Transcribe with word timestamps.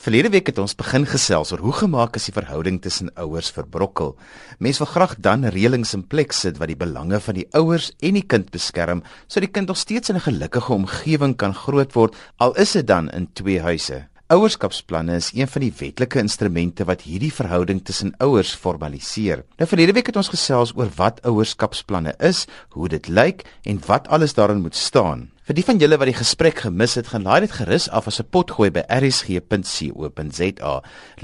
Verlede 0.00 0.30
week 0.32 0.46
het 0.48 0.56
ons 0.56 0.72
begin 0.72 1.02
gesels 1.04 1.50
oor 1.52 1.60
hoe 1.60 1.74
gemaak 1.76 2.14
is 2.16 2.30
die 2.30 2.32
verhouding 2.32 2.78
tussen 2.80 3.10
ouers 3.20 3.50
verbrokkel. 3.52 4.14
Mense 4.56 4.80
wil 4.80 4.88
graag 4.88 5.10
dan 5.20 5.44
reëlings 5.52 5.92
in 5.92 6.06
plek 6.08 6.32
sit 6.32 6.56
wat 6.56 6.70
die 6.72 6.78
belange 6.80 7.18
van 7.20 7.36
die 7.36 7.44
ouers 7.52 7.90
en 8.00 8.16
die 8.16 8.24
kind 8.24 8.48
beskerm 8.54 9.02
sodat 9.26 9.50
die 9.50 9.52
kind 9.58 9.68
nog 9.68 9.76
steeds 9.76 10.08
in 10.08 10.16
'n 10.16 10.24
gelukkige 10.24 10.72
omgewing 10.72 11.36
kan 11.36 11.52
grootword 11.52 12.16
al 12.38 12.56
is 12.56 12.72
dit 12.72 12.86
dan 12.86 13.10
in 13.10 13.28
twee 13.34 13.60
huise. 13.60 14.06
Ouerskapsplanne 14.30 15.16
is 15.16 15.32
een 15.34 15.48
van 15.48 15.60
die 15.60 15.72
wetlike 15.78 16.18
instrumente 16.18 16.84
wat 16.84 17.02
hierdie 17.02 17.32
verhouding 17.32 17.84
tussen 17.84 18.14
ouers 18.18 18.54
formaliseer. 18.54 19.44
Nou 19.58 19.68
verlede 19.68 19.92
week 19.92 20.06
het 20.06 20.16
ons 20.16 20.28
gesels 20.28 20.72
oor 20.76 20.88
wat 20.96 21.20
ouerskapsplanne 21.26 22.14
is, 22.18 22.46
hoe 22.70 22.88
dit 22.88 23.08
lyk 23.08 23.42
en 23.64 23.80
wat 23.86 24.08
alles 24.08 24.34
daarin 24.34 24.60
moet 24.62 24.76
staan. 24.76 25.30
Vir 25.50 25.56
die 25.58 25.66
van 25.66 25.80
julle 25.82 25.96
wat 25.98 26.06
die 26.06 26.14
gesprek 26.14 26.60
gemis 26.62 26.92
het, 26.94 27.08
gaan 27.10 27.24
laai 27.26 27.40
dit 27.42 27.50
gerus 27.50 27.88
af 27.90 28.06
as 28.06 28.20
'n 28.22 28.30
potgooi 28.30 28.70
by 28.70 28.84
rsg.co.za. 28.86 30.74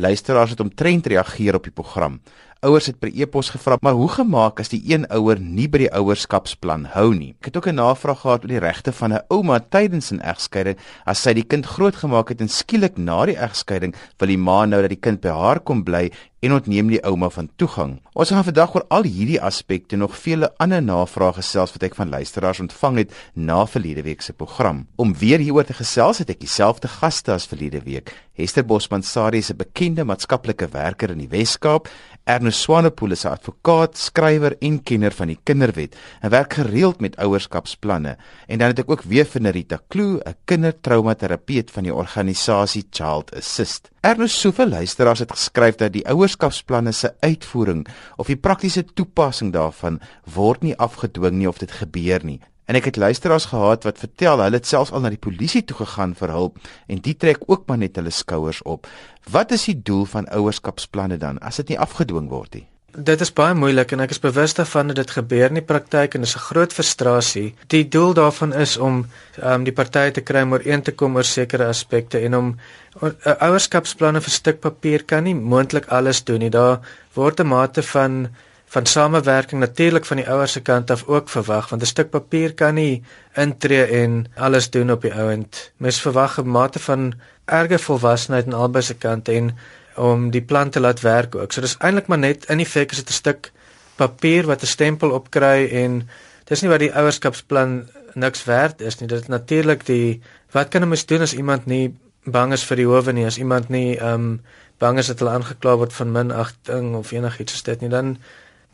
Luisteraars 0.02 0.50
het 0.50 0.60
omtrent 0.60 1.06
reageer 1.06 1.54
op 1.54 1.62
die 1.62 1.70
program. 1.70 2.18
Ouers 2.64 2.86
het 2.88 2.96
per 2.96 3.10
e-pos 3.12 3.50
gevra, 3.52 3.76
maar 3.84 3.98
hoe 3.98 4.08
gemaak 4.08 4.62
as 4.62 4.70
die 4.72 4.80
een 4.88 5.02
ouer 5.12 5.36
nie 5.36 5.66
by 5.68 5.82
die 5.82 5.90
ouerskapsplan 5.92 6.86
hou 6.94 7.10
nie? 7.12 7.34
Ek 7.36 7.50
het 7.50 7.56
ook 7.60 7.68
'n 7.68 7.76
navraag 7.76 8.20
gehad 8.24 8.44
oor 8.44 8.48
die 8.48 8.64
regte 8.64 8.92
van 8.92 9.12
'n 9.12 9.24
ouma 9.28 9.58
tydens 9.60 10.10
'n 10.10 10.24
egskeiding 10.24 10.78
as 11.04 11.20
sy 11.20 11.34
die 11.34 11.44
kind 11.44 11.66
grootgemaak 11.66 12.28
het 12.28 12.40
en 12.40 12.48
skielik 12.48 12.96
na 12.96 13.26
die 13.26 13.36
egskeiding 13.36 13.94
wil 14.18 14.28
die 14.28 14.38
ma 14.38 14.64
nou 14.64 14.80
dat 14.80 14.88
die 14.88 15.00
kind 15.00 15.20
by 15.20 15.28
haar 15.28 15.60
kom 15.60 15.84
bly 15.84 16.10
en 16.40 16.52
ontneem 16.52 16.90
die 16.92 17.00
ouma 17.04 17.28
van 17.32 17.48
toegang. 17.56 17.96
Ons 18.12 18.30
gaan 18.30 18.44
vandag 18.44 18.74
oor 18.74 18.84
al 18.88 19.02
hierdie 19.02 19.40
aspekte 19.42 19.96
nog 19.96 20.16
vele 20.16 20.50
ander 20.62 20.82
navrae 20.82 21.32
gesels 21.32 21.72
wat 21.72 21.82
ek 21.82 21.94
van 21.94 22.12
luisteraars 22.12 22.60
ontvang 22.60 22.96
het 22.96 23.14
na 23.34 23.66
verlede 23.66 24.02
week 24.02 24.22
se 24.22 24.32
program. 24.32 24.86
Om 24.96 25.14
weer 25.18 25.38
hieroor 25.38 25.64
te 25.64 25.74
gesels 25.74 26.18
het 26.18 26.30
ek 26.30 26.40
dieselfde 26.40 26.88
gaste 26.88 27.32
as 27.32 27.48
verlede 27.50 27.80
week. 27.84 28.14
Hester 28.36 28.64
Bosman 28.64 29.02
Sari 29.02 29.38
is 29.38 29.50
'n 29.50 29.56
bekende 29.56 30.04
maatskaplike 30.04 30.68
werker 30.68 31.10
in 31.10 31.18
die 31.18 31.28
Wes-Kaap. 31.28 31.88
Ernest 32.26 32.60
Swanepoel 32.60 33.12
is 33.14 33.24
'n 33.24 33.28
advokaat, 33.28 33.96
skrywer 33.96 34.56
en 34.58 34.82
kenner 34.82 35.12
van 35.14 35.28
die 35.30 35.38
kinderwet 35.42 35.96
en 36.20 36.30
werk 36.30 36.52
gereeld 36.52 37.00
met 37.00 37.16
ouerskapsplanne. 37.16 38.16
En 38.46 38.58
dan 38.58 38.68
het 38.68 38.78
ek 38.78 38.90
ook 38.90 39.02
weer 39.02 39.24
vir 39.24 39.40
Nerita 39.40 39.78
Kloo, 39.88 40.18
'n 40.18 40.34
kindertraumaterapeut 40.44 41.70
van 41.70 41.82
die 41.82 41.94
organisasie 41.94 42.86
Child 42.90 43.34
Assist. 43.34 43.90
Ernest 44.00 44.38
soveel 44.38 44.68
luisteraars 44.68 45.18
het 45.18 45.32
geskryf 45.32 45.74
dat 45.74 45.92
die 45.92 46.08
ouerskapsplanne 46.08 46.92
se 46.92 47.14
uitvoering 47.20 47.86
of 48.16 48.26
die 48.26 48.36
praktiese 48.36 48.84
toepassing 48.84 49.52
daarvan 49.52 50.00
word 50.34 50.62
nie 50.62 50.76
afgedwing 50.76 51.36
nie 51.38 51.48
of 51.48 51.58
dit 51.58 51.70
gebeur 51.70 52.24
nie. 52.24 52.40
En 52.66 52.74
ek 52.74 52.84
het 52.90 52.96
luisteraars 52.98 53.44
gehad 53.54 53.84
wat 53.86 53.98
vertel 54.02 54.40
hulle 54.42 54.58
het 54.58 54.66
selfs 54.66 54.90
al 54.90 55.04
na 55.04 55.10
die 55.14 55.22
polisie 55.22 55.62
toe 55.64 55.76
gegaan 55.78 56.14
vir 56.18 56.32
hulp 56.34 56.56
en 56.90 57.02
die 57.02 57.14
trek 57.14 57.44
ook 57.46 57.66
maar 57.66 57.78
net 57.78 57.96
hulle 57.96 58.10
skouers 58.10 58.62
op. 58.62 58.88
Wat 59.30 59.54
is 59.54 59.68
die 59.70 59.78
doel 59.82 60.04
van 60.10 60.26
ouerskapsplanne 60.34 61.18
dan 61.22 61.38
as 61.38 61.62
dit 61.62 61.74
nie 61.74 61.78
afgedwing 61.78 62.26
word 62.30 62.58
nie? 62.58 62.66
Dit 62.96 63.20
is 63.20 63.30
baie 63.36 63.54
moeilik 63.54 63.90
en 63.92 64.00
ek 64.00 64.14
is 64.14 64.22
bewus 64.24 64.54
daarvan 64.56 64.88
dat 64.88 64.96
dit 64.96 65.10
gebeur 65.18 65.52
in 65.52 65.58
die 65.60 65.68
praktyk 65.68 66.14
en 66.16 66.22
dit 66.24 66.28
is 66.28 66.36
'n 66.36 66.46
groot 66.48 66.72
frustrasie. 66.72 67.54
Die 67.68 67.88
doel 67.88 68.14
daarvan 68.14 68.54
is 68.54 68.76
om 68.76 69.06
um, 69.42 69.64
die 69.64 69.72
partye 69.72 70.10
te 70.10 70.20
kry 70.20 70.42
om 70.42 70.52
ooreen 70.52 70.82
te 70.82 70.92
kom 70.92 71.16
oor 71.16 71.24
sekere 71.24 71.66
aspekte 71.66 72.18
en 72.18 72.36
om 72.36 72.56
'n 73.02 73.36
ouerskapsplanne 73.40 74.20
vir 74.20 74.30
stuk 74.30 74.60
papier 74.60 75.04
kan 75.04 75.24
nie 75.24 75.34
moontlik 75.34 75.86
alles 75.86 76.24
doen 76.24 76.38
nie. 76.38 76.50
Daar 76.50 76.80
word 77.14 77.40
'n 77.40 77.46
mate 77.46 77.82
van 77.82 78.28
van 78.66 78.86
samewerking 78.86 79.60
natuurlik 79.60 80.04
van 80.04 80.16
die 80.16 80.28
ouers 80.28 80.52
se 80.52 80.60
kant 80.60 80.90
af 80.90 81.04
ook 81.06 81.28
verwag 81.28 81.68
want 81.68 81.82
'n 81.82 81.86
stuk 81.86 82.10
papier 82.10 82.54
kan 82.54 82.74
nie 82.74 83.02
intree 83.34 83.84
en 83.84 84.26
alles 84.34 84.70
doen 84.70 84.90
op 84.90 85.02
die 85.02 85.14
ouend. 85.14 85.72
Mens 85.76 86.00
verwag 86.00 86.38
'n 86.38 86.50
mate 86.50 86.78
van 86.78 87.14
erge 87.44 87.78
volwassenheid 87.78 88.46
aan 88.46 88.52
albei 88.52 88.82
se 88.82 88.94
kante 88.94 89.32
en 89.32 89.56
om 89.96 90.30
die 90.30 90.42
plan 90.42 90.70
te 90.70 90.80
laat 90.80 91.00
werk 91.00 91.34
ook. 91.34 91.52
So 91.52 91.60
dis 91.60 91.76
eintlik 91.78 92.06
maar 92.06 92.18
net 92.18 92.44
in 92.44 92.60
effek 92.60 92.90
is 92.90 92.96
dit 92.96 93.08
'n 93.08 93.12
stuk 93.12 93.52
papier 93.96 94.46
wat 94.46 94.62
'n 94.62 94.66
stempel 94.66 95.10
op 95.10 95.30
kry 95.30 95.68
en 95.72 96.08
dis 96.44 96.60
nie 96.60 96.70
wat 96.70 96.78
die 96.78 96.94
ouerskapsplan 96.94 97.88
niks 98.14 98.44
werd 98.44 98.80
is 98.80 98.98
nie. 98.98 99.08
Dit 99.08 99.20
is 99.20 99.26
natuurlik 99.26 99.86
die 99.86 100.20
wat 100.50 100.68
kan 100.68 100.82
'n 100.82 100.88
mens 100.88 101.06
doen 101.06 101.20
as 101.20 101.34
iemand 101.34 101.66
nie 101.66 101.94
bang 102.24 102.52
is 102.52 102.64
vir 102.64 102.76
die 102.76 102.86
howe 102.86 103.12
nie, 103.12 103.26
as 103.26 103.38
iemand 103.38 103.68
nie 103.68 103.98
ehm 103.98 104.14
um, 104.14 104.40
bang 104.78 104.98
is 104.98 105.06
dat 105.06 105.18
hulle 105.18 105.30
aangekla 105.30 105.76
word 105.76 105.92
van 105.92 106.12
minagting 106.12 106.94
of 106.96 107.12
enigiets 107.12 107.52
soos 107.52 107.62
dit 107.62 107.80
nie, 107.80 107.88
dan 107.88 108.18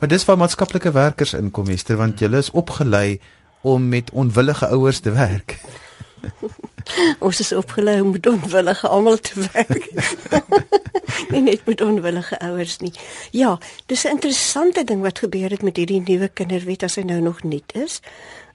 Maar 0.03 0.11
dis 0.11 0.25
waar 0.25 0.37
maatskaplike 0.37 0.91
werkers 0.91 1.33
inkom, 1.33 1.69
Esther, 1.71 1.97
want 1.97 2.19
julle 2.19 2.41
is 2.43 2.51
opgelei 2.51 3.21
om 3.61 3.85
met 3.89 4.11
onwillige 4.11 4.67
ouers 4.67 4.99
te 4.99 5.13
werk. 5.15 5.61
Ons 7.27 7.41
is 7.41 7.53
opgelei 7.53 8.01
om 8.01 8.11
met 8.11 8.27
onwillige 8.27 8.89
almal 8.89 9.21
te 9.23 9.47
werk. 9.53 9.87
nie 11.31 11.45
net 11.47 11.63
met 11.71 11.85
onwillige 11.87 12.41
ouers 12.41 12.81
nie. 12.83 12.91
Ja, 13.31 13.59
dis 13.87 14.03
'n 14.03 14.19
interessante 14.19 14.85
ding 14.85 15.03
wat 15.07 15.23
gebeur 15.23 15.51
het 15.51 15.63
met 15.63 15.77
hierdie 15.77 16.03
nuwe 16.03 16.29
kinderwet 16.29 16.83
as 16.83 16.99
hy 16.99 17.07
nou 17.07 17.21
nog 17.21 17.43
nuut 17.43 17.73
is. 17.75 18.01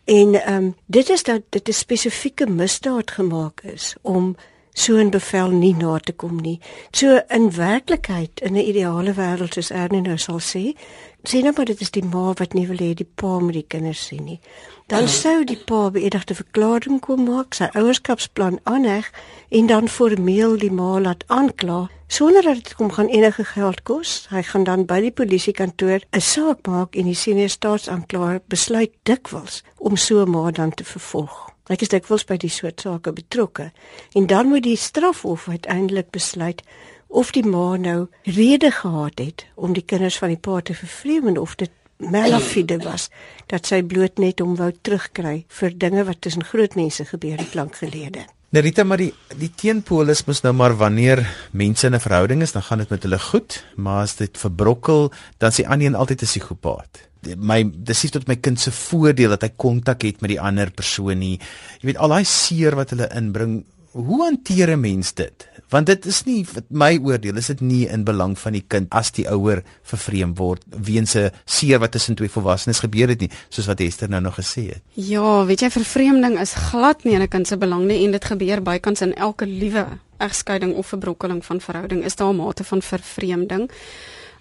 En 0.04 0.36
ehm 0.36 0.54
um, 0.54 0.76
dit 0.86 1.10
is 1.10 1.24
dat 1.24 1.42
dit 1.50 1.68
'n 1.68 1.74
spesifieke 1.74 2.46
misdaad 2.46 3.12
gemaak 3.12 3.62
is 3.62 3.96
om 4.02 4.36
so 4.78 4.98
'n 4.98 5.10
bevel 5.10 5.50
nie 5.50 5.76
na 5.76 5.98
te 6.00 6.14
kom 6.14 6.42
nie. 6.42 6.60
So 6.92 7.22
in 7.28 7.52
werklikheid 7.52 8.42
in 8.42 8.54
'n 8.54 8.68
ideale 8.70 9.14
wêreld 9.14 9.54
soos 9.54 9.72
Ernie 9.72 10.02
nou 10.02 10.18
sal 10.18 10.40
sê, 10.40 10.76
sê 11.24 11.42
nou 11.44 11.54
maar 11.58 11.66
dit 11.66 11.82
is 11.82 11.92
die 11.92 12.04
ma 12.06 12.34
wat 12.40 12.54
nie 12.54 12.68
wil 12.68 12.78
hê 12.78 12.94
die 12.94 13.08
pa 13.22 13.40
moet 13.40 13.54
die 13.54 13.66
kinders 13.68 14.06
sien 14.08 14.26
nie. 14.26 14.40
Dan 14.88 15.08
ja. 15.08 15.08
sou 15.08 15.44
die 15.44 15.58
pa 15.58 15.90
beëdigde 15.92 16.36
verklaring 16.36 17.02
kom 17.02 17.26
maak, 17.28 17.58
sy 17.58 17.68
ouerskapsplan 17.74 18.60
aanheg 18.64 19.10
en 19.50 19.68
dan 19.68 19.88
formeel 19.88 20.58
die 20.58 20.72
ma 20.72 21.00
laat 21.00 21.26
aankla 21.28 21.88
sonder 22.08 22.44
dat 22.44 22.62
dit 22.62 22.76
kom 22.76 22.92
gaan 22.92 23.12
enige 23.12 23.44
geld 23.44 23.84
kos. 23.84 24.28
Hy 24.30 24.42
gaan 24.42 24.64
dan 24.64 24.86
by 24.88 25.02
die 25.02 25.12
polisiekantoor 25.12 26.00
'n 26.12 26.22
saak 26.22 26.68
maak 26.68 26.96
en 26.96 27.06
die 27.06 27.16
senior 27.16 27.50
staatsanklaer 27.50 28.42
besluit 28.48 28.94
dikwels 29.04 29.64
om 29.78 29.98
so 29.98 30.24
'n 30.24 30.32
ma 30.32 30.52
dan 30.52 30.72
te 30.72 30.84
vervolg. 30.84 31.52
Ek 31.68 31.82
is 31.82 31.90
dikwels 31.92 32.24
by 32.24 32.38
die 32.38 32.50
soort 32.50 32.82
sake 32.82 33.12
betrokke 33.12 33.72
en 34.16 34.28
dan 34.28 34.48
moet 34.48 34.64
die 34.64 34.78
strafhof 34.78 35.50
uiteindelik 35.50 36.12
besluit 36.12 36.62
of 37.08 37.32
die 37.32 37.46
ma 37.46 37.76
nou 37.78 38.08
rede 38.24 38.72
gehad 38.72 39.20
het 39.20 39.46
om 39.56 39.74
die 39.74 39.86
kinders 39.86 40.18
van 40.18 40.30
die 40.30 40.42
pa 40.42 40.62
te 40.62 40.74
vervreem 40.74 41.38
of 41.38 41.56
dit 41.56 41.72
malafide 41.98 42.78
was 42.84 43.10
dat 43.48 43.66
sy 43.66 43.82
bloot 43.82 44.20
net 44.22 44.42
om 44.42 44.56
wou 44.56 44.72
terugkry 44.72 45.46
vir 45.60 45.78
dinge 45.78 46.04
wat 46.04 46.22
tussen 46.22 46.46
groot 46.46 46.76
mense 46.76 47.06
gebeur 47.06 47.38
het 47.42 47.56
lank 47.58 47.76
gelede. 47.76 48.28
Nerita 48.56 48.86
maar 48.88 49.02
die 49.02 49.12
die 49.36 49.50
teenpool 49.52 50.14
is 50.14 50.24
mos 50.28 50.40
nou 50.46 50.54
maar 50.56 50.78
wanneer 50.80 51.20
mense 51.52 51.88
in 51.88 51.96
'n 51.96 52.00
verhouding 52.00 52.42
is, 52.42 52.52
dan 52.52 52.64
gaan 52.64 52.78
dit 52.78 52.90
met 52.90 53.04
hulle 53.04 53.20
goed, 53.20 53.64
maar 53.76 54.04
as 54.04 54.16
dit 54.16 54.38
verbrokkel, 54.38 55.12
dan 55.38 55.52
sê 55.52 55.66
aan 55.66 55.82
een 55.82 55.96
altyd 55.96 56.22
'n 56.22 56.26
psigopaat. 56.26 57.10
My 57.36 57.64
dis 57.64 58.04
nie 58.04 58.12
tot 58.12 58.28
my 58.28 58.36
kind 58.36 58.60
se 58.60 58.72
voordeel 58.72 59.30
dat 59.30 59.42
hy 59.42 59.52
kontak 59.56 60.02
het 60.02 60.22
met 60.22 60.30
die 60.30 60.42
ander 60.42 60.72
persoon 60.72 61.20
nie. 61.20 61.40
Jy 61.82 61.86
weet 61.86 61.98
al 61.98 62.10
daai 62.10 62.24
seer 62.24 62.76
wat 62.76 62.90
hulle 62.90 63.10
inbring, 63.16 63.66
hoe 63.92 64.24
hanteer 64.24 64.70
'n 64.70 64.80
mens 64.80 65.14
dit? 65.14 65.48
Want 65.70 65.86
dit 65.86 66.06
is 66.06 66.24
nie 66.24 66.46
my 66.70 67.00
oordeel, 67.04 67.38
is 67.38 67.48
dit 67.48 67.62
nie 67.62 67.88
in 67.88 68.04
belang 68.04 68.40
van 68.40 68.54
die 68.54 68.64
kind 68.68 68.88
as 68.90 69.12
die 69.12 69.28
ouer 69.28 69.64
vervreem 69.84 70.36
word 70.36 70.64
weens 70.70 71.16
'n 71.16 71.32
seer 71.46 71.80
wat 71.80 71.92
tussen 71.92 72.16
twee 72.16 72.30
volwassenes 72.30 72.80
gebeur 72.80 73.08
het 73.08 73.20
nie, 73.20 73.30
soos 73.50 73.66
wat 73.66 73.80
Esther 73.80 74.10
nou 74.10 74.22
nog 74.22 74.36
gesê 74.36 74.68
het. 74.68 74.82
Ja, 74.94 75.46
weet 75.46 75.60
jy 75.60 75.70
vervreemding 75.70 76.40
is 76.40 76.54
glad 76.54 77.04
nie 77.04 77.14
in 77.14 77.22
'n 77.22 77.28
kind 77.28 77.48
se 77.48 77.58
belang 77.58 77.86
nie 77.86 78.06
en 78.06 78.12
dit 78.12 78.26
gebeur 78.26 78.62
bykans 78.62 79.02
in 79.02 79.14
elke 79.16 79.46
liewe 79.46 79.88
egskeiding 80.18 80.76
of 80.76 80.88
verbrokkeling 80.88 81.46
van 81.46 81.62
verhouding 81.62 82.04
is 82.04 82.16
daar 82.16 82.34
'n 82.34 82.36
mate 82.36 82.64
van 82.64 82.82
vervreemding. 82.82 83.70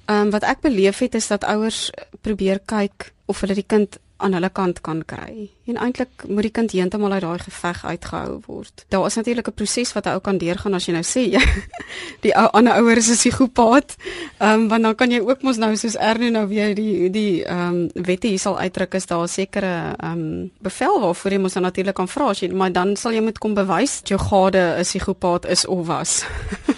Ehm 0.06 0.20
um, 0.20 0.30
wat 0.30 0.42
ek 0.42 0.60
beleef 0.60 0.98
het 0.98 1.14
is 1.14 1.26
dat 1.26 1.44
ouers 1.44 1.90
probeer 2.20 2.60
kyk 2.64 3.12
of 3.24 3.40
hulle 3.40 3.54
die 3.54 3.66
kind 3.66 3.98
aan 4.16 4.32
hulle 4.32 4.50
kant 4.52 4.80
kan 4.80 5.02
kry. 5.04 5.50
En 5.66 5.76
eintlik 5.76 6.24
moet 6.28 6.46
die 6.46 6.52
kind 6.54 6.72
heeltemal 6.72 7.12
uit 7.12 7.24
daai 7.24 7.38
geveg 7.38 7.84
uitgehou 7.84 8.38
word. 8.46 8.84
Daar 8.88 9.06
is 9.06 9.14
natuurlik 9.14 9.48
'n 9.48 9.52
proses 9.54 9.92
wat 9.92 10.06
'n 10.06 10.14
ou 10.14 10.20
kan 10.20 10.38
deurgaan 10.38 10.74
as 10.74 10.86
jy 10.86 10.92
nou 10.92 11.02
sê 11.04 11.22
jy 11.32 11.44
die 12.24 12.34
ou 12.36 12.48
ander 12.52 12.74
ouer 12.80 12.96
is 12.96 13.08
'n 13.08 13.16
psigopaat. 13.16 13.96
Ehm 14.38 14.52
um, 14.52 14.68
want 14.68 14.82
dan 14.82 14.94
kan 14.94 15.10
jy 15.10 15.20
ook 15.20 15.42
mos 15.42 15.56
nou 15.56 15.76
soos 15.76 15.96
Ernie 15.96 16.30
nou 16.30 16.48
weer 16.48 16.74
die 16.74 17.10
die 17.10 17.44
ehm 17.44 17.90
um, 17.94 18.04
wette 18.04 18.26
hier 18.26 18.38
sal 18.38 18.58
uitdruk 18.58 18.94
is 18.94 19.06
daar 19.06 19.28
sekere 19.28 19.94
ehm 19.98 20.12
um, 20.12 20.50
bevel 20.58 21.00
waarvoor 21.00 21.32
jy 21.32 21.38
mos 21.38 21.54
natuurlik 21.54 21.94
kan 21.94 22.08
vra 22.08 22.28
as 22.28 22.40
jy 22.40 22.52
maar 22.52 22.72
dan 22.72 22.96
sal 22.96 23.12
jy 23.12 23.20
moet 23.20 23.38
kom 23.38 23.54
bewys 23.54 24.00
dat 24.00 24.08
jou 24.08 24.20
gade 24.20 24.76
'n 24.78 24.82
psigopaat 24.82 25.46
is 25.46 25.66
of 25.66 25.86
was. 25.86 26.24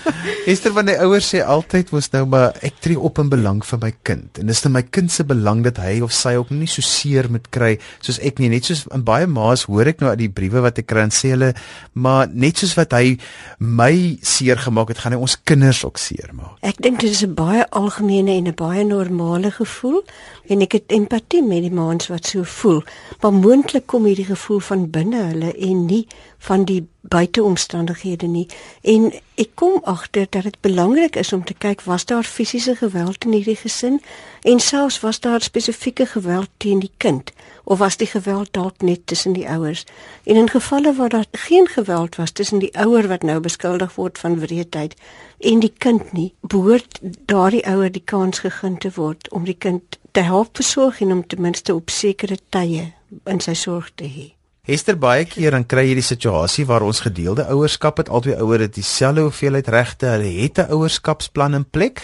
Esther 0.51 0.73
van 0.77 0.89
die 0.89 0.97
ouers 1.03 1.29
sê 1.33 1.43
altyd 1.45 1.93
mos 1.93 2.11
nou 2.13 2.25
maar 2.33 2.57
ek 2.65 2.81
tree 2.85 2.99
op 2.99 3.19
in 3.23 3.31
belang 3.33 3.63
vir 3.67 3.81
my 3.83 3.91
kind. 4.07 4.41
En 4.41 4.51
dis 4.51 4.63
net 4.65 4.73
my 4.75 4.83
kind 4.83 5.13
se 5.13 5.27
belang 5.29 5.63
dat 5.67 5.81
hy 5.83 5.99
of 6.05 6.15
sy 6.17 6.35
ook 6.39 6.53
nie 6.55 6.69
so 6.71 6.85
seer 6.85 7.29
moet 7.33 7.49
kry 7.55 7.75
soos 8.01 8.21
ek 8.25 8.41
nie. 8.43 8.51
Net 8.53 8.69
soos 8.71 8.87
in 8.95 9.05
baie 9.07 9.29
ma's 9.31 9.67
hoor 9.69 9.91
ek 9.91 10.03
nou 10.03 10.13
uit 10.15 10.23
die 10.25 10.31
briewe 10.33 10.63
wat 10.65 10.81
ek 10.81 10.89
kry 10.91 11.07
en 11.09 11.15
sê 11.15 11.33
hulle 11.35 11.53
maar 11.95 12.29
net 12.33 12.63
soos 12.63 12.77
wat 12.79 12.97
hy 12.97 13.19
my 13.59 14.19
seer 14.23 14.61
gemaak 14.65 14.95
het 14.95 15.03
gaan 15.05 15.17
hy 15.17 15.21
ons 15.21 15.39
kinders 15.49 15.85
ook 15.87 16.01
seer 16.01 16.33
maak. 16.33 16.57
Ek 16.67 16.81
dink 16.83 17.01
dit 17.05 17.11
is 17.11 17.25
'n 17.25 17.35
baie 17.35 17.67
algemene 17.71 18.33
en 18.39 18.49
'n 18.49 18.55
baie 18.55 18.85
normale 18.85 19.51
gevoel 19.51 20.03
en 20.49 20.65
ek 20.65 20.79
het 20.79 20.95
empatie 20.97 21.43
met 21.45 21.65
die 21.67 21.73
ma's 21.75 22.09
wat 22.13 22.27
so 22.27 22.43
voel. 22.43 22.83
Maar 23.21 23.33
moontlik 23.33 23.87
kom 23.87 24.05
hierdie 24.09 24.29
gevoel 24.29 24.61
van 24.71 24.91
binne 24.91 25.23
hulle 25.31 25.53
en 25.55 25.87
nie 25.87 26.07
van 26.49 26.65
die 26.65 26.83
buiteomstandighede 27.09 28.27
nie 28.27 28.47
en 28.83 29.09
ek 29.41 29.55
kom 29.59 29.79
agter 29.89 30.27
dat 30.31 30.49
dit 30.49 30.59
belangrik 30.61 31.17
is 31.17 31.33
om 31.33 31.45
te 31.45 31.55
kyk 31.55 31.83
was 31.89 32.05
daar 32.11 32.27
fisiese 32.27 32.77
geweld 32.77 33.25
in 33.25 33.37
hierdie 33.39 33.57
gesin 33.57 34.01
en 34.43 34.61
selfs 34.61 35.01
was 35.01 35.21
daar 35.25 35.43
spesifieke 35.43 36.07
geweld 36.07 36.51
teen 36.57 36.83
die 36.85 36.93
kind 36.97 37.33
of 37.69 37.79
was 37.79 37.99
die 38.01 38.09
geweld 38.09 38.53
dalk 38.57 38.81
net 38.81 39.07
tussen 39.07 39.35
die 39.37 39.45
ouers? 39.49 39.85
En 40.25 40.37
in 40.41 40.49
gevalle 40.49 40.95
waar 40.97 41.09
daar 41.13 41.27
geen 41.33 41.67
geweld 41.69 42.17
was 42.17 42.31
tussen 42.31 42.59
die 42.59 42.73
ouer 42.73 43.09
wat 43.09 43.23
nou 43.23 43.41
beskuldig 43.45 43.95
word 43.95 44.19
van 44.19 44.39
wreedheid 44.41 44.95
en 45.39 45.61
die 45.61 45.73
kind 45.79 46.13
nie 46.17 46.31
behoort 46.41 47.01
daardie 47.29 47.65
ouer 47.69 47.93
die 47.93 48.05
kans 48.05 48.41
gegee 48.45 48.77
te 48.81 48.91
word 48.97 49.29
om 49.31 49.45
die 49.45 49.59
kind 49.59 49.99
te 50.17 50.25
help 50.25 50.57
versorg 50.57 51.03
en 51.05 51.13
om 51.13 51.27
ten 51.27 51.43
minste 51.45 51.75
op 51.75 51.93
sekere 51.93 52.39
tye 52.49 52.89
in 53.29 53.41
sy 53.45 53.55
sorg 53.55 53.93
te 53.95 54.09
hê. 54.09 54.27
Hester 54.69 54.97
baie 55.01 55.25
keer 55.29 55.53
dan 55.57 55.67
kry 55.69 55.87
jy 55.91 55.99
die 56.01 56.05
situasie 56.05 56.65
waar 56.69 56.85
ons 56.85 57.01
gedeelde 57.05 57.47
ouerskap 57.53 58.01
het, 58.01 58.09
albei 58.09 58.35
ouers 58.37 58.67
het 58.67 58.75
dieselfde 58.77 59.27
hoeveelheid 59.29 59.69
regte, 59.73 60.09
hulle 60.13 60.33
het 60.41 60.59
'n 60.59 60.73
ouerskapsplan 60.73 61.55
in 61.55 61.65
plek, 61.65 62.03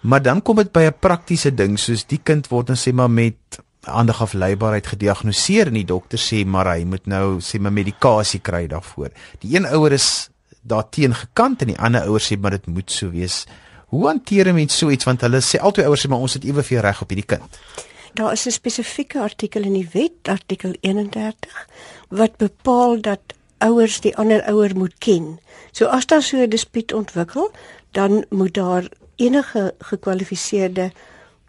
maar 0.00 0.22
dan 0.22 0.42
kom 0.42 0.56
dit 0.56 0.72
by 0.72 0.86
'n 0.86 0.98
praktiese 1.00 1.54
ding 1.54 1.78
soos 1.78 2.06
die 2.06 2.20
kind 2.22 2.48
word 2.48 2.66
dan 2.66 2.76
sê 2.76 2.92
maar 2.92 3.10
met 3.10 3.60
aandag 3.88 4.22
afleibaarheid 4.22 4.86
gediagnoseer 4.86 5.66
en 5.66 5.78
die 5.78 5.86
dokter 5.88 6.20
sê 6.20 6.44
maar 6.44 6.68
hy 6.74 6.84
moet 6.84 7.06
nou 7.06 7.40
sê 7.40 7.60
maar 7.60 7.72
medikasie 7.72 8.40
kry 8.40 8.66
daarvoor. 8.66 9.10
Die 9.40 9.56
een 9.56 9.66
ouer 9.66 9.92
is 9.96 10.28
daarteen 10.60 11.14
gekant 11.14 11.62
en 11.62 11.72
die 11.72 11.78
ander 11.78 12.04
ouer 12.08 12.20
sê 12.20 12.36
maar 12.36 12.58
dit 12.58 12.66
moet 12.66 12.90
so 12.92 13.10
wees. 13.10 13.46
Hoe 13.88 14.06
hanteer 14.06 14.48
'n 14.48 14.54
mens 14.54 14.78
so 14.78 14.90
iets 14.90 15.04
want 15.04 15.20
hulle 15.20 15.40
sê 15.40 15.58
albei 15.58 15.86
ouers 15.86 16.06
sê 16.06 16.08
maar 16.08 16.18
ons 16.18 16.34
het 16.34 16.44
eweveel 16.44 16.80
reg 16.80 17.02
op 17.02 17.08
hierdie 17.08 17.26
kind. 17.36 17.58
Daar 18.14 18.32
is 18.32 18.46
'n 18.46 18.50
spesifieke 18.50 19.20
artikel 19.20 19.62
in 19.62 19.72
die 19.72 19.88
wet, 19.92 20.28
artikel 20.28 20.74
31, 20.80 21.68
wat 22.08 22.36
bepaal 22.36 23.00
dat 23.00 23.20
ouers 23.58 24.00
die 24.00 24.16
ander 24.16 24.42
ouer 24.42 24.76
moet 24.76 24.94
ken. 24.98 25.38
So 25.72 25.86
as 25.86 26.06
daar 26.06 26.22
so 26.22 26.36
'n 26.36 26.48
dispuut 26.48 26.92
ontwikkel, 26.92 27.50
dan 27.90 28.24
moet 28.28 28.54
daar 28.54 28.88
enige 29.16 29.74
gekwalifiseerde 29.78 30.92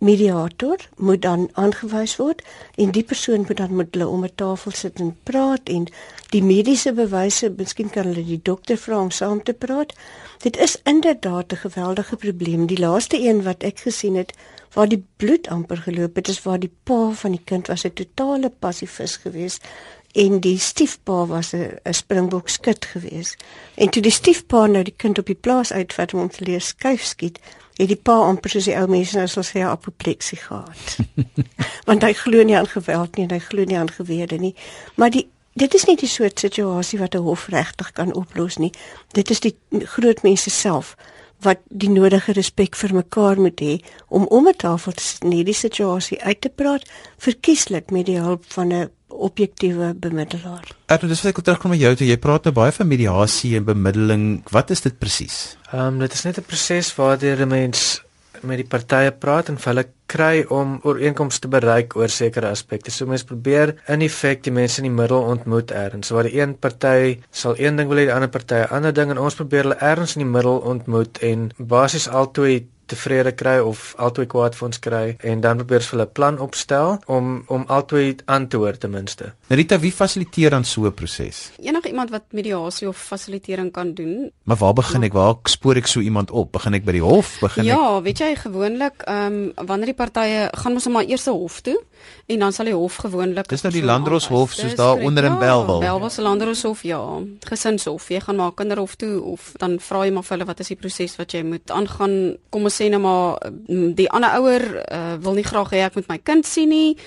mediator 0.01 0.81
moet 0.97 1.21
dan 1.21 1.49
aangewys 1.53 2.15
word 2.17 2.41
en 2.75 2.91
die 2.95 3.03
persoon 3.05 3.45
moet 3.47 3.57
dan 3.61 3.75
met 3.75 3.93
hulle 3.93 4.07
om 4.07 4.23
'n 4.25 4.35
tafel 4.35 4.71
sit 4.71 4.99
en 4.99 5.17
praat 5.23 5.69
en 5.69 5.87
die 6.29 6.43
mediese 6.43 6.93
bewyse, 6.93 7.53
miskien 7.57 7.89
kan 7.89 8.07
hulle 8.09 8.25
die 8.25 8.39
dokter 8.43 8.77
vra 8.77 9.01
om 9.01 9.11
saam 9.11 9.43
te 9.43 9.53
praat. 9.53 9.93
Dit 10.41 10.57
is 10.57 10.79
inderdaad 10.83 11.53
'n 11.53 11.63
geweldige 11.67 12.15
probleem. 12.15 12.65
Die 12.65 12.79
laaste 12.79 13.17
een 13.19 13.43
wat 13.43 13.63
ek 13.63 13.79
gesien 13.79 14.15
het 14.15 14.33
waar 14.73 14.87
die 14.87 15.03
bloed 15.17 15.47
amper 15.47 15.77
geloop 15.77 16.15
het, 16.15 16.27
is 16.27 16.43
waar 16.43 16.59
die 16.59 16.73
pa 16.83 17.11
van 17.11 17.31
die 17.31 17.43
kind 17.43 17.67
was 17.67 17.85
'n 17.85 17.93
totale 17.93 18.49
passivus 18.49 19.15
geweest 19.15 19.65
en 20.13 20.39
die 20.39 20.57
stiefpa 20.59 21.25
was 21.25 21.53
'n 21.53 21.93
springbok 21.93 22.49
skut 22.49 22.85
geweest. 22.85 23.35
En 23.75 23.89
toe 23.89 24.01
die 24.01 24.11
stiefpa 24.11 24.65
nou 24.65 24.83
die 24.83 24.95
kind 24.97 25.19
op 25.19 25.25
die 25.25 25.35
plaas 25.35 25.71
uitvat 25.71 26.13
om 26.13 26.29
te 26.29 26.43
leer 26.43 26.61
skuif 26.61 27.03
skiet, 27.03 27.39
het 27.77 27.87
die 27.87 27.95
pa 27.95 28.15
amper 28.27 28.49
soos 28.49 28.67
die 28.69 28.77
ou 28.77 28.87
mense 28.87 29.17
nou 29.17 29.27
sal 29.27 29.43
sê 29.43 29.63
apopleksie 29.65 30.37
gehad. 30.37 30.97
Want 31.87 32.03
hy 32.03 32.13
glo 32.13 32.43
nie 32.43 32.57
aan 32.57 32.67
geweld 32.67 33.15
nie 33.15 33.25
en 33.27 33.35
hy 33.35 33.39
glo 33.39 33.63
nie 33.63 33.77
aan 33.77 33.91
gewede 33.91 34.37
nie. 34.37 34.55
Maar 34.95 35.09
die 35.09 35.27
dit 35.53 35.73
is 35.75 35.83
nie 35.85 35.97
die 35.99 36.07
soort 36.07 36.39
situasie 36.39 36.99
wat 36.99 37.15
'n 37.15 37.25
hof 37.25 37.47
regtig 37.47 37.91
kan 37.91 38.13
oplos 38.13 38.57
nie. 38.57 38.71
Dit 39.11 39.29
is 39.29 39.39
die 39.39 39.55
groot 39.69 40.23
mense 40.23 40.49
self 40.49 40.95
wat 41.41 41.57
die 41.65 41.89
nodige 41.89 42.31
respek 42.31 42.75
vir 42.75 42.93
mekaar 42.93 43.39
moet 43.39 43.61
hê 43.61 43.81
om 44.07 44.25
om 44.25 44.47
'n 44.47 44.55
tafel 44.55 44.91
te 44.91 45.03
sit 45.03 45.23
en 45.23 45.31
hierdie 45.31 45.53
situasie 45.53 46.21
uit 46.21 46.41
te 46.41 46.49
praat, 46.49 46.85
verkieslik 47.17 47.91
met 47.91 48.05
die 48.05 48.19
hulp 48.19 48.43
van 48.47 48.73
'n 48.73 48.89
objektiewe 49.27 49.93
bemiddelaar. 49.93 50.67
Ek 50.91 51.01
wil 51.01 51.09
dis 51.13 51.23
wat 51.23 51.31
ek 51.31 51.43
terugkom 51.43 51.73
met 51.75 51.81
jou 51.81 51.95
toe. 51.95 52.07
Jy 52.07 52.19
praat 52.21 52.47
nou 52.47 52.53
baie 52.57 52.71
van 52.75 52.87
mediasie 52.87 53.55
en 53.57 53.67
bemiddeling. 53.67 54.23
Wat 54.51 54.71
is 54.75 54.81
dit 54.81 54.97
presies? 54.99 55.57
Ehm 55.71 55.93
um, 55.95 55.99
dit 55.99 56.13
is 56.13 56.23
net 56.23 56.37
'n 56.37 56.47
proses 56.47 56.95
waardeur 56.95 57.45
'n 57.45 57.47
mens 57.47 58.01
met 58.47 58.57
die 58.61 58.67
partye 58.67 59.11
praat 59.11 59.49
en 59.51 59.57
hulle 59.61 59.85
kry 60.11 60.43
om 60.49 60.79
ooreenkomste 60.87 61.45
te 61.45 61.51
bereik 61.51 61.95
oor 61.95 62.09
sekere 62.09 62.49
aspekte. 62.49 62.91
So 62.91 63.05
mense 63.05 63.27
probeer 63.29 63.75
in 63.87 64.01
effek 64.01 64.43
die 64.43 64.53
mense 64.55 64.81
in 64.81 64.89
die 64.89 64.95
middel 64.95 65.21
ontmoet 65.33 65.71
ergens. 65.71 66.07
So 66.07 66.17
waar 66.17 66.29
die 66.29 66.39
een 66.39 66.57
party 66.59 67.21
sal 67.31 67.55
een 67.57 67.79
ding 67.79 67.89
wil 67.91 68.01
hê, 68.01 68.07
die 68.09 68.13
ander 68.13 68.29
party 68.29 68.63
'n 68.63 68.73
ander 68.77 68.93
ding 68.93 69.11
en 69.11 69.17
ons 69.17 69.35
probeer 69.35 69.63
hulle 69.63 69.79
ergens 69.79 70.15
in 70.15 70.25
die 70.25 70.31
middel 70.31 70.57
ontmoet 70.57 71.17
en 71.21 71.51
basies 71.57 72.07
altoe 72.07 72.63
tevrede 72.91 73.33
kry 73.37 73.57
of 73.63 73.93
altoe 73.97 74.27
kwaad 74.29 74.57
vir 74.57 74.67
ons 74.67 74.79
kry 74.83 75.05
en 75.31 75.43
dan 75.43 75.61
probeer 75.61 75.85
hulle 75.91 76.05
'n 76.07 76.15
plan 76.17 76.39
opstel 76.39 76.99
om 77.07 77.43
om 77.47 77.65
altoe 77.67 78.15
aan 78.25 78.47
te 78.47 78.57
hoor 78.57 78.77
ten 78.77 78.91
minste. 78.91 79.33
Rita, 79.47 79.79
wie 79.79 79.91
fasiliteer 79.91 80.49
dan 80.49 80.65
so 80.65 80.85
'n 80.85 80.93
proses? 80.93 81.51
Enige 81.59 81.87
iemand 81.87 82.09
wat 82.09 82.23
mediasie 82.31 82.87
of 82.87 82.97
fasilitering 82.97 83.71
kan 83.71 83.93
doen. 83.93 84.31
Maar 84.43 84.57
waar 84.57 84.73
begin 84.73 85.03
ek? 85.03 85.13
Waar 85.13 85.35
spoor 85.43 85.75
ek 85.75 85.87
so 85.87 85.99
iemand 85.99 86.31
op? 86.31 86.51
Begin 86.51 86.73
ek 86.73 86.85
by 86.85 86.91
die 86.91 87.03
hof? 87.03 87.37
Begin 87.39 87.63
ja, 87.63 87.73
ek 87.73 87.79
Ja, 87.79 88.01
weet 88.01 88.19
jy 88.19 88.35
gewoonlik 88.35 89.01
ehm 89.05 89.51
um, 89.57 89.67
wanneer 89.67 89.85
die 89.85 89.99
partye 90.03 90.49
gaan 90.51 90.73
ons 90.73 90.87
maar 90.87 91.05
eers 91.05 91.25
hof 91.25 91.61
toe 91.61 91.77
en 92.25 92.39
dan 92.39 92.53
sal 92.53 92.65
die 92.65 92.75
hof 92.75 92.95
gewoonlik 92.95 93.49
Dis 93.51 93.63
nou 93.65 93.73
die 93.73 93.83
Landdroshof 93.83 94.53
soos 94.53 94.75
daar 94.75 95.01
onder 95.01 95.23
in 95.27 95.37
Belwel. 95.39 95.81
Ja, 95.81 95.91
Belwel 95.91 96.09
se 96.09 96.21
Landdroshof 96.21 96.83
ja, 96.83 97.01
gesinshof. 97.39 98.09
Jy 98.09 98.21
gaan 98.25 98.35
maar 98.35 98.53
kinderhof 98.57 98.95
toe 98.95 99.21
of 99.33 99.51
dan 99.61 99.79
vra 99.79 100.05
jy 100.05 100.13
maar 100.15 100.25
vir 100.27 100.37
hulle 100.37 100.47
wat 100.49 100.63
is 100.63 100.71
die 100.73 100.79
proses 100.79 101.17
wat 101.19 101.35
jy 101.35 101.43
moet 101.47 101.71
aangaan. 101.71 102.15
Kom 102.49 102.67
ons 102.69 102.79
sê 102.81 102.89
nou 102.89 103.01
maar 103.01 103.51
die 103.95 104.09
ander 104.09 104.39
ouer 104.39 104.65
uh, 104.81 105.13
wil 105.21 105.37
nie 105.37 105.45
graag 105.45 105.69
hê 105.75 105.85
ek 105.85 105.99
moet 105.99 106.09
my 106.09 106.17
kind 106.23 106.45
sien 106.45 106.69
nie. 106.69 106.97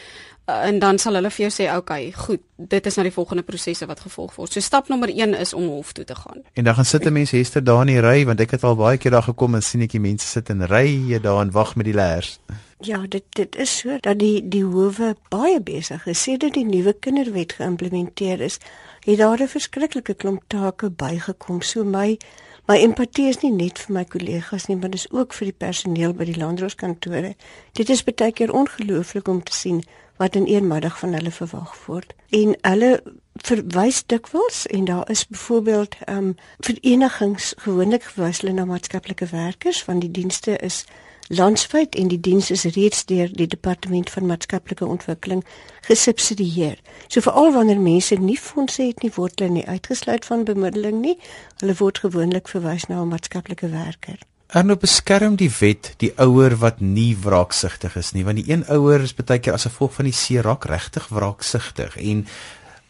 Uh, 0.45 0.67
en 0.69 0.79
dan 0.79 0.99
sal 1.01 1.17
hulle 1.17 1.31
vir 1.33 1.47
jou 1.47 1.53
sê, 1.53 1.71
"Oké, 1.73 1.79
okay, 1.79 2.13
goed, 2.13 2.41
dit 2.57 2.87
is 2.87 2.95
nou 2.95 3.05
die 3.07 3.15
volgende 3.15 3.43
prosesse 3.43 3.87
wat 3.87 4.01
gevolg 4.01 4.35
word." 4.35 4.53
So 4.53 4.61
stap 4.61 4.89
nommer 4.89 5.09
1 5.09 5.35
is 5.35 5.55
om 5.55 5.69
hof 5.69 5.93
toe 5.93 6.05
te 6.05 6.15
gaan. 6.15 6.43
En 6.53 6.65
dan 6.65 6.75
gaan 6.75 6.85
sit 6.85 7.07
'n 7.07 7.13
mens 7.13 7.31
Hester 7.31 7.65
daar 7.65 7.81
in 7.81 7.87
die 7.87 8.01
ry 8.01 8.25
want 8.25 8.41
ek 8.41 8.51
het 8.51 8.65
al 8.65 8.77
baie 8.77 8.99
keer 8.99 9.11
daar 9.11 9.23
gekom 9.23 9.55
en 9.55 9.63
sien 9.63 9.81
ek 9.81 9.91
die 9.91 10.01
mense 10.01 10.27
sit 10.27 10.49
in 10.49 10.63
rye 10.63 11.21
daar 11.21 11.41
en 11.41 11.51
wag 11.51 11.77
met 11.77 11.85
die 11.85 11.95
leers. 11.95 12.39
Ja, 12.81 13.07
dit 13.09 13.25
dit 13.31 13.57
is 13.57 13.79
so 13.79 13.97
dat 14.01 14.19
die 14.19 14.49
die 14.49 14.65
howe 14.65 15.17
baie 15.29 15.61
besig 15.61 16.07
is. 16.07 16.23
Sedert 16.23 16.55
die 16.55 16.65
nuwe 16.65 16.93
kinderwet 16.93 17.53
geïmplementeer 17.53 18.41
is, 18.41 18.59
het 19.01 19.19
daar 19.19 19.41
'n 19.41 19.49
verskriklike 19.49 20.15
klomp 20.15 20.43
take 20.47 20.91
bygekom. 20.91 21.63
So 21.63 21.85
my 21.85 22.19
my 22.67 22.79
empatie 22.81 23.29
is 23.29 23.43
nie 23.43 23.53
net 23.53 23.79
vir 23.79 23.95
my 23.95 24.05
kollegas 24.09 24.69
nie, 24.69 24.77
maar 24.81 24.91
dis 24.91 25.07
ook 25.13 25.35
vir 25.37 25.51
die 25.51 25.59
personeel 25.65 26.15
by 26.17 26.29
die 26.29 26.39
landdroskantoore. 26.41 27.35
Dit 27.77 27.91
is 27.93 28.05
baie 28.07 28.33
keer 28.33 28.53
ongelooflik 28.53 29.29
om 29.29 29.43
te 29.45 29.53
sien 29.53 29.83
wat 30.23 30.37
in 30.39 30.47
een 30.49 30.67
middag 30.71 30.99
van 30.99 31.13
hulle 31.13 31.31
verwag 31.35 31.75
word. 31.87 32.15
En 32.31 32.55
hulle 32.63 33.03
verwys 33.43 34.05
dikwels 34.07 34.67
en 34.67 34.85
daar 34.85 35.11
is 35.11 35.27
byvoorbeeld 35.27 35.97
ehm 36.07 36.17
um, 36.17 36.35
verenigings 36.59 37.55
gewoonlik 37.59 38.03
gewys 38.03 38.41
hulle 38.41 38.53
na 38.53 38.65
maatskaplike 38.65 39.27
werkers 39.27 39.83
van 39.83 39.99
die 39.99 40.11
dienste 40.11 40.57
is 40.57 40.85
landwyd 41.29 41.95
en 41.95 42.09
die 42.09 42.21
diens 42.21 42.51
is 42.51 42.65
reeds 42.77 43.05
deur 43.05 43.31
die 43.33 43.47
departement 43.47 44.11
van 44.11 44.27
maatskaplike 44.27 44.87
ontwikkeling 44.87 45.45
gesubsidieer. 45.89 46.79
So 47.09 47.21
veral 47.25 47.53
wanneer 47.53 47.81
mense 47.81 48.15
nie 48.21 48.39
fondse 48.41 48.83
het 48.83 49.03
nie, 49.03 49.13
word 49.15 49.41
hulle 49.41 49.53
nie 49.61 49.67
uitgesluit 49.69 50.25
van 50.25 50.45
bemiddeling 50.45 51.01
nie. 51.01 51.17
Hulle 51.63 51.77
word 51.81 51.99
gewoonlik 52.05 52.49
verwys 52.49 52.89
na 52.89 53.03
'n 53.03 53.09
maatskaplike 53.09 53.69
werker. 53.69 54.19
Erno 54.49 54.77
beskerm 54.77 55.37
die 55.37 55.51
wet 55.61 55.95
die 55.99 56.13
ouer 56.17 56.57
wat 56.57 56.81
nie 56.81 57.17
wraaksugtig 57.17 57.97
is 57.97 58.13
nie, 58.13 58.25
want 58.25 58.37
die 58.37 58.53
een 58.53 58.65
ouer 58.69 59.01
is 59.01 59.15
baie 59.15 59.39
keer 59.39 59.53
as 59.53 59.67
gevolg 59.67 59.95
van 59.95 60.05
die 60.05 60.15
seer 60.15 60.43
raak 60.43 60.65
regtig 60.65 61.09
wraaksugtig 61.09 61.97
en 61.97 62.27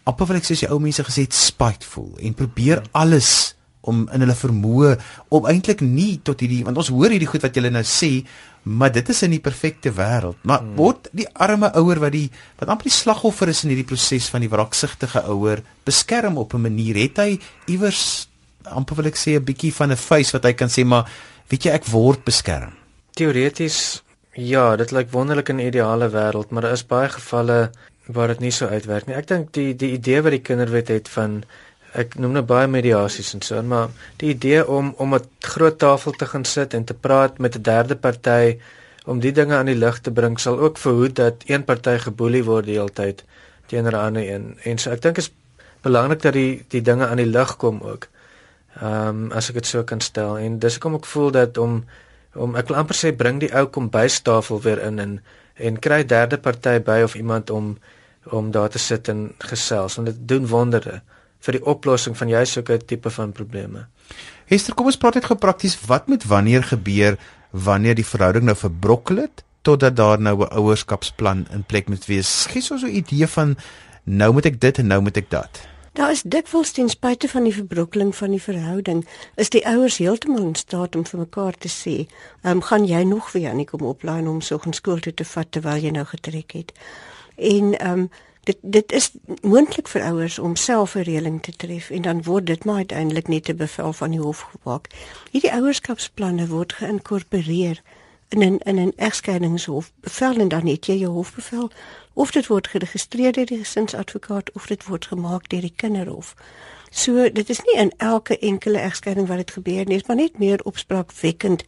amper 0.05 0.27
wil 0.27 0.37
ek 0.37 0.45
sê 0.45 0.59
die 0.59 0.69
ou 0.69 0.81
mense 0.83 1.05
gesê 1.07 1.25
spiteful 1.31 2.11
en 2.21 2.35
probeer 2.35 2.83
alles 2.93 3.55
om 3.91 4.05
in 4.13 4.25
hulle 4.25 4.37
vermoë 4.39 4.97
om 5.29 5.47
eintlik 5.51 5.81
nie 5.85 6.21
tot 6.25 6.41
hierdie 6.41 6.65
want 6.65 6.81
ons 6.81 6.93
hoor 6.95 7.13
hierdie 7.15 7.31
goed 7.31 7.45
wat 7.47 7.57
julle 7.57 7.71
nou 7.71 7.85
sê 7.89 8.25
maar 8.65 8.93
dit 8.93 9.09
is 9.13 9.19
in 9.27 9.35
die 9.35 9.43
perfekte 9.45 9.91
wêreld. 9.93 10.39
Maar 10.43 10.63
hmm. 10.63 10.77
word 10.79 11.11
die 11.13 11.27
arme 11.35 11.69
ouer 11.77 12.01
wat 12.01 12.15
die 12.15 12.31
wat 12.61 12.71
amper 12.73 12.89
die 12.89 12.97
slagoffer 12.97 13.53
is 13.53 13.61
in 13.65 13.75
hierdie 13.75 13.89
proses 13.89 14.31
van 14.33 14.45
die 14.45 14.49
wraaksugtige 14.49 15.25
ouer 15.29 15.61
beskerm 15.85 16.39
op 16.41 16.55
'n 16.55 16.65
manier? 16.65 16.97
Het 16.97 17.19
hy 17.21 17.41
iewers 17.69 18.29
amper 18.65 18.97
wil 18.97 19.13
ek 19.13 19.21
sê 19.21 19.37
'n 19.37 19.45
bietjie 19.45 19.73
van 19.73 19.93
'n 19.93 19.97
face 19.97 20.33
wat 20.33 20.45
hy 20.45 20.53
kan 20.53 20.69
sê 20.69 20.85
maar 20.85 21.05
weet 21.51 21.65
jy 21.65 21.73
ek 21.73 21.85
word 21.85 22.25
beskerm. 22.25 22.73
Teoreties 23.13 24.03
ja 24.33 24.77
dit 24.77 24.91
lyk 24.91 25.13
wonderlik 25.13 25.49
in 25.49 25.61
'n 25.61 25.69
ideale 25.69 26.09
wêreld 26.09 26.51
maar 26.51 26.63
daar 26.63 26.73
is 26.73 26.87
baie 26.87 27.09
gevalle 27.09 27.71
waar 28.07 28.29
dit 28.29 28.41
nie 28.41 28.51
so 28.51 28.67
uitwerk 28.67 29.07
nie. 29.07 29.17
Ek 29.17 29.29
dink 29.29 29.53
die 29.53 29.75
die 29.77 29.93
idee 29.93 30.23
wat 30.23 30.33
die 30.33 30.45
kinderwet 30.45 30.89
het 30.89 31.09
van 31.09 31.45
ek 31.95 32.17
noem 32.19 32.33
nou 32.33 32.43
baie 32.43 32.67
mediasies 32.71 33.35
en 33.37 33.43
so, 33.47 33.63
maar 33.63 33.91
die 34.23 34.33
idee 34.35 34.63
om 34.67 34.95
om 34.99 35.15
'n 35.15 35.27
groot 35.41 35.79
tafel 35.79 36.13
te 36.13 36.27
gaan 36.27 36.45
sit 36.45 36.75
en 36.75 36.85
te 36.85 36.95
praat 36.95 37.39
met 37.39 37.57
'n 37.57 37.63
derde 37.63 37.97
party 37.97 38.59
om 39.05 39.21
die 39.21 39.33
dinge 39.33 39.55
aan 39.55 39.67
die 39.67 39.79
lig 39.79 40.01
te 40.01 40.11
bring 40.11 40.39
sal 40.41 40.59
ook 40.59 40.79
verhoed 40.79 41.15
dat 41.17 41.35
een 41.47 41.65
party 41.65 41.99
geboelie 41.99 42.45
word 42.45 42.65
die 42.67 42.79
hele 42.79 42.93
tyd 42.93 43.25
teenoor 43.67 43.93
'n 43.93 44.07
ander 44.07 44.29
een. 44.29 44.59
En 44.63 44.79
so 44.79 44.91
ek 44.91 45.03
dink 45.03 45.19
is 45.19 45.31
belangrik 45.83 46.23
dat 46.23 46.33
die 46.33 46.65
die 46.69 46.83
dinge 46.83 47.07
aan 47.07 47.17
die 47.17 47.33
lig 47.37 47.57
kom 47.57 47.81
ook. 47.81 48.09
Ehm 48.81 49.09
um, 49.09 49.33
as 49.33 49.49
ek 49.49 49.55
dit 49.55 49.67
so 49.67 49.85
kan 49.85 50.01
stel 50.01 50.39
en 50.39 50.59
dis 50.59 50.75
hoekom 50.75 50.95
ek 50.95 51.07
voel 51.07 51.31
dat 51.31 51.59
om 51.59 51.85
om 52.35 52.57
ek 52.57 52.69
wil 52.69 52.77
amper 52.77 52.97
sê 52.97 53.17
bring 53.17 53.41
die 53.41 53.55
ou 53.55 53.67
kombuistafel 53.67 54.61
weer 54.61 54.83
in 54.83 54.99
en 54.99 55.23
en 55.55 55.79
kry 55.79 56.05
derde 56.05 56.39
party 56.39 56.79
by 56.83 57.03
of 57.05 57.15
iemand 57.15 57.51
om 57.51 57.79
om 58.25 58.51
daar 58.51 58.69
te 58.69 58.79
sit 58.79 59.09
en 59.09 59.35
gesels 59.39 59.95
want 59.95 60.07
dit 60.07 60.29
doen 60.29 60.47
wondere 60.47 61.03
vir 61.45 61.59
die 61.59 61.65
oplossing 61.65 62.17
van 62.17 62.29
jy 62.29 62.45
sulke 62.45 62.79
tipe 62.79 63.11
van 63.11 63.33
probleme. 63.33 63.87
Hester, 64.51 64.75
kom 64.75 64.87
ons 64.87 65.01
praat 65.01 65.15
net 65.15 65.29
gou 65.29 65.37
prakties 65.41 65.77
wat 65.89 66.09
moet 66.09 66.25
wanneer 66.29 66.63
gebeur 66.63 67.19
wanneer 67.51 67.95
die 67.95 68.07
verhouding 68.07 68.49
nou 68.49 68.57
verbrokkel 68.59 69.23
het 69.25 69.45
totdat 69.65 69.97
daar 69.97 70.21
nou 70.21 70.37
'n 70.45 70.53
ouerskapsplan 70.53 71.47
in 71.51 71.65
plek 71.65 71.89
moet 71.89 72.05
wees. 72.07 72.47
Gee 72.51 72.63
ons 72.71 72.81
so 72.81 72.87
'n 72.87 72.97
idee 72.97 73.27
van 73.27 73.57
nou 74.05 74.33
moet 74.33 74.47
ek 74.47 74.61
dit 74.61 74.79
en 74.79 74.87
nou 74.87 75.01
moet 75.01 75.17
ek 75.17 75.31
dat. 75.31 75.61
Daar 75.93 76.11
is 76.11 76.23
dikwels 76.23 76.73
ten 76.73 76.89
spyte 76.89 77.29
van 77.29 77.45
die 77.45 77.55
verbrokkeling 77.55 78.15
van 78.17 78.31
die 78.31 78.43
verhouding, 78.43 79.07
is 79.35 79.51
die 79.51 79.67
ouers 79.67 79.97
heeltemal 79.97 80.43
in 80.43 80.55
staat 80.55 80.97
om 80.97 81.07
vir 81.07 81.19
mekaar 81.19 81.55
te 81.59 81.69
sê, 81.69 82.07
"Ehm 82.43 82.57
um, 82.57 82.63
gaan 82.63 82.87
jy 82.87 83.03
nog 83.03 83.33
weer 83.33 83.51
aan 83.51 83.65
kom 83.65 83.83
oplaai 83.83 84.27
om 84.27 84.41
soggens 84.41 84.77
skool 84.77 84.99
toe 84.99 85.15
te 85.15 85.25
vat 85.25 85.47
terwyl 85.51 85.77
jy 85.77 85.91
nou 85.91 86.05
getrek 86.05 86.53
het?" 86.53 86.73
En 87.37 87.79
ehm 87.79 87.99
um, 87.99 88.11
dit 88.45 88.59
dit 88.63 88.93
is 88.93 89.11
moontlik 89.43 89.89
vir 89.89 90.03
ouers 90.03 90.39
om 90.39 90.57
self 90.57 90.95
'n 90.95 91.07
reëling 91.09 91.43
te 91.43 91.53
tref 91.57 91.91
en 91.91 92.03
dan 92.03 92.23
word 92.23 92.47
dit 92.47 92.65
maar 92.65 92.77
uiteindelik 92.77 93.29
net 93.29 93.49
'n 93.49 93.57
bevel 93.57 93.93
van 93.93 94.11
die 94.11 94.21
hof 94.21 94.41
gemaak. 94.41 94.89
Hierdie 95.31 95.53
ouerskapsplanne 95.53 96.47
word 96.47 96.73
geïnkorporeer 96.73 97.83
in 98.29 98.43
'n 98.43 98.59
in 98.59 98.79
'n 98.79 98.93
egskeidingshof 98.97 99.93
bevel 100.01 100.37
en 100.37 100.49
dan 100.49 100.67
het 100.67 100.87
jy 100.87 100.97
jou 100.97 101.13
hofbevel 101.13 101.71
of 102.13 102.31
dit 102.31 102.47
word 102.47 102.69
geregistreer 102.69 103.33
deur 103.33 103.47
die 103.47 103.59
gesinsadvokaat 103.59 104.53
of 104.53 104.67
dit 104.67 104.85
word 104.85 105.07
gemaak 105.07 105.49
deur 105.49 105.61
die 105.61 105.75
kinderhof. 105.77 106.35
So 106.91 107.31
dit 107.31 107.49
is 107.51 107.61
nie 107.61 107.77
in 107.77 107.93
elke 107.97 108.39
enkele 108.39 108.79
egskeiding 108.79 109.27
wat 109.27 109.37
dit 109.37 109.51
gebeur 109.51 109.87
nie, 109.87 110.03
maar 110.07 110.17
net 110.17 110.39
meer 110.39 110.61
opspraakwekkend 110.65 111.65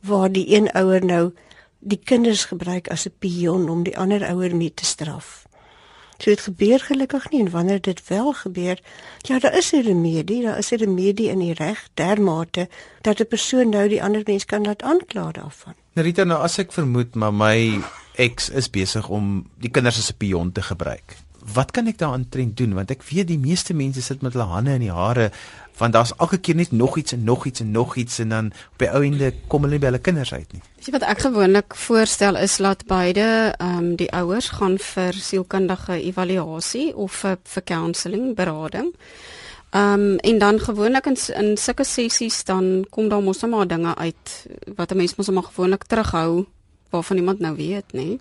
waar 0.00 0.32
die 0.32 0.56
een 0.56 0.70
ouer 0.72 1.04
nou 1.04 1.32
die 1.78 2.00
kinders 2.04 2.44
gebruik 2.44 2.88
as 2.88 3.06
'n 3.06 3.14
pion 3.18 3.68
om 3.68 3.82
die 3.82 3.98
ander 3.98 4.28
ouer 4.28 4.56
mee 4.56 4.74
te 4.74 4.84
straf. 4.84 5.41
So 6.22 6.30
dit 6.30 6.40
gebeur 6.40 6.78
gelukkig 6.78 7.24
nie 7.30 7.40
en 7.42 7.50
wanneer 7.50 7.80
dit 7.82 8.00
wel 8.08 8.32
gebeur, 8.32 8.78
ja, 9.26 9.38
daar 9.38 9.56
is 9.58 9.72
'n 9.72 9.82
remedie, 9.82 10.42
daar 10.42 10.58
is 10.58 10.70
'n 10.70 10.76
remedie 10.76 11.28
in 11.28 11.38
die 11.38 11.54
reg 11.54 11.88
dermate 11.94 12.68
dat 13.00 13.20
'n 13.20 13.26
persoon 13.26 13.68
nou 13.68 13.88
die 13.88 14.02
ander 14.02 14.22
mens 14.24 14.44
kan 14.44 14.62
laat 14.62 14.82
aankla 14.82 15.32
daarvan. 15.32 15.74
Rita, 15.94 16.24
nou 16.24 16.42
as 16.42 16.58
ek 16.58 16.72
vermoed 16.72 17.14
maar 17.14 17.34
my 17.34 17.80
ex 18.14 18.48
is 18.50 18.70
besig 18.70 19.08
om 19.08 19.50
die 19.58 19.70
kinders 19.70 19.98
as 19.98 20.10
'n 20.10 20.16
pion 20.16 20.52
te 20.52 20.62
gebruik. 20.62 21.16
Wat 21.54 21.70
kan 21.74 21.86
ek 21.90 21.98
daaraan 21.98 22.28
trend 22.28 22.56
doen 22.56 22.74
want 22.74 22.90
ek 22.94 23.02
weet 23.02 23.28
die 23.28 23.40
meeste 23.40 23.74
mense 23.74 24.02
sit 24.02 24.22
met 24.22 24.36
hulle 24.36 24.46
hande 24.46 24.76
in 24.78 24.86
die 24.86 24.94
hare 24.94 25.30
want 25.80 25.92
daar's 25.96 26.12
elke 26.20 26.38
keer 26.38 26.54
net 26.54 26.72
nog 26.72 26.96
iets 27.00 27.12
en 27.12 27.24
nog 27.24 27.46
iets 27.46 27.60
en 27.60 27.70
nog 27.70 27.96
iets 27.96 28.18
en 28.18 28.28
dan 28.28 28.46
op 28.72 28.78
die 28.78 28.90
ou 28.90 29.02
ende 29.04 29.32
kom 29.48 29.64
hulle 29.64 29.78
nie 29.78 29.82
by 29.82 29.88
hulle 29.88 30.02
kinders 30.04 30.32
uit 30.32 30.52
nie. 30.52 30.62
Weet 30.76 30.88
jy 30.88 30.94
wat 30.94 31.06
ek 31.08 31.24
gewoonlik 31.26 31.76
voorstel 31.86 32.38
is 32.38 32.58
laat 32.62 32.86
beide 32.86 33.26
ehm 33.56 33.78
um, 33.78 33.92
die 33.96 34.10
ouers 34.12 34.52
gaan 34.58 34.78
vir 34.78 35.16
sielkundige 35.16 35.98
evaluasie 35.98 36.92
of 36.96 37.22
vir 37.24 37.38
vir 37.54 37.66
counselling 37.74 38.34
berading. 38.38 38.92
Ehm 39.72 40.00
um, 40.00 40.16
en 40.18 40.38
dan 40.38 40.60
gewoonlik 40.60 41.06
in 41.06 41.16
in 41.40 41.56
sulke 41.56 41.84
sessies 41.84 42.44
dan 42.44 42.84
kom 42.90 43.08
daar 43.08 43.22
mos 43.22 43.42
maar 43.42 43.66
dinge 43.66 43.94
uit 43.96 44.46
wat 44.76 44.92
'n 44.92 44.96
mens 44.96 45.16
mos 45.16 45.30
maar 45.30 45.48
gewoonlik 45.50 45.84
terughou 45.84 46.46
waarvan 46.90 47.16
iemand 47.16 47.38
nou 47.38 47.56
weet, 47.56 47.92
nê. 47.92 48.18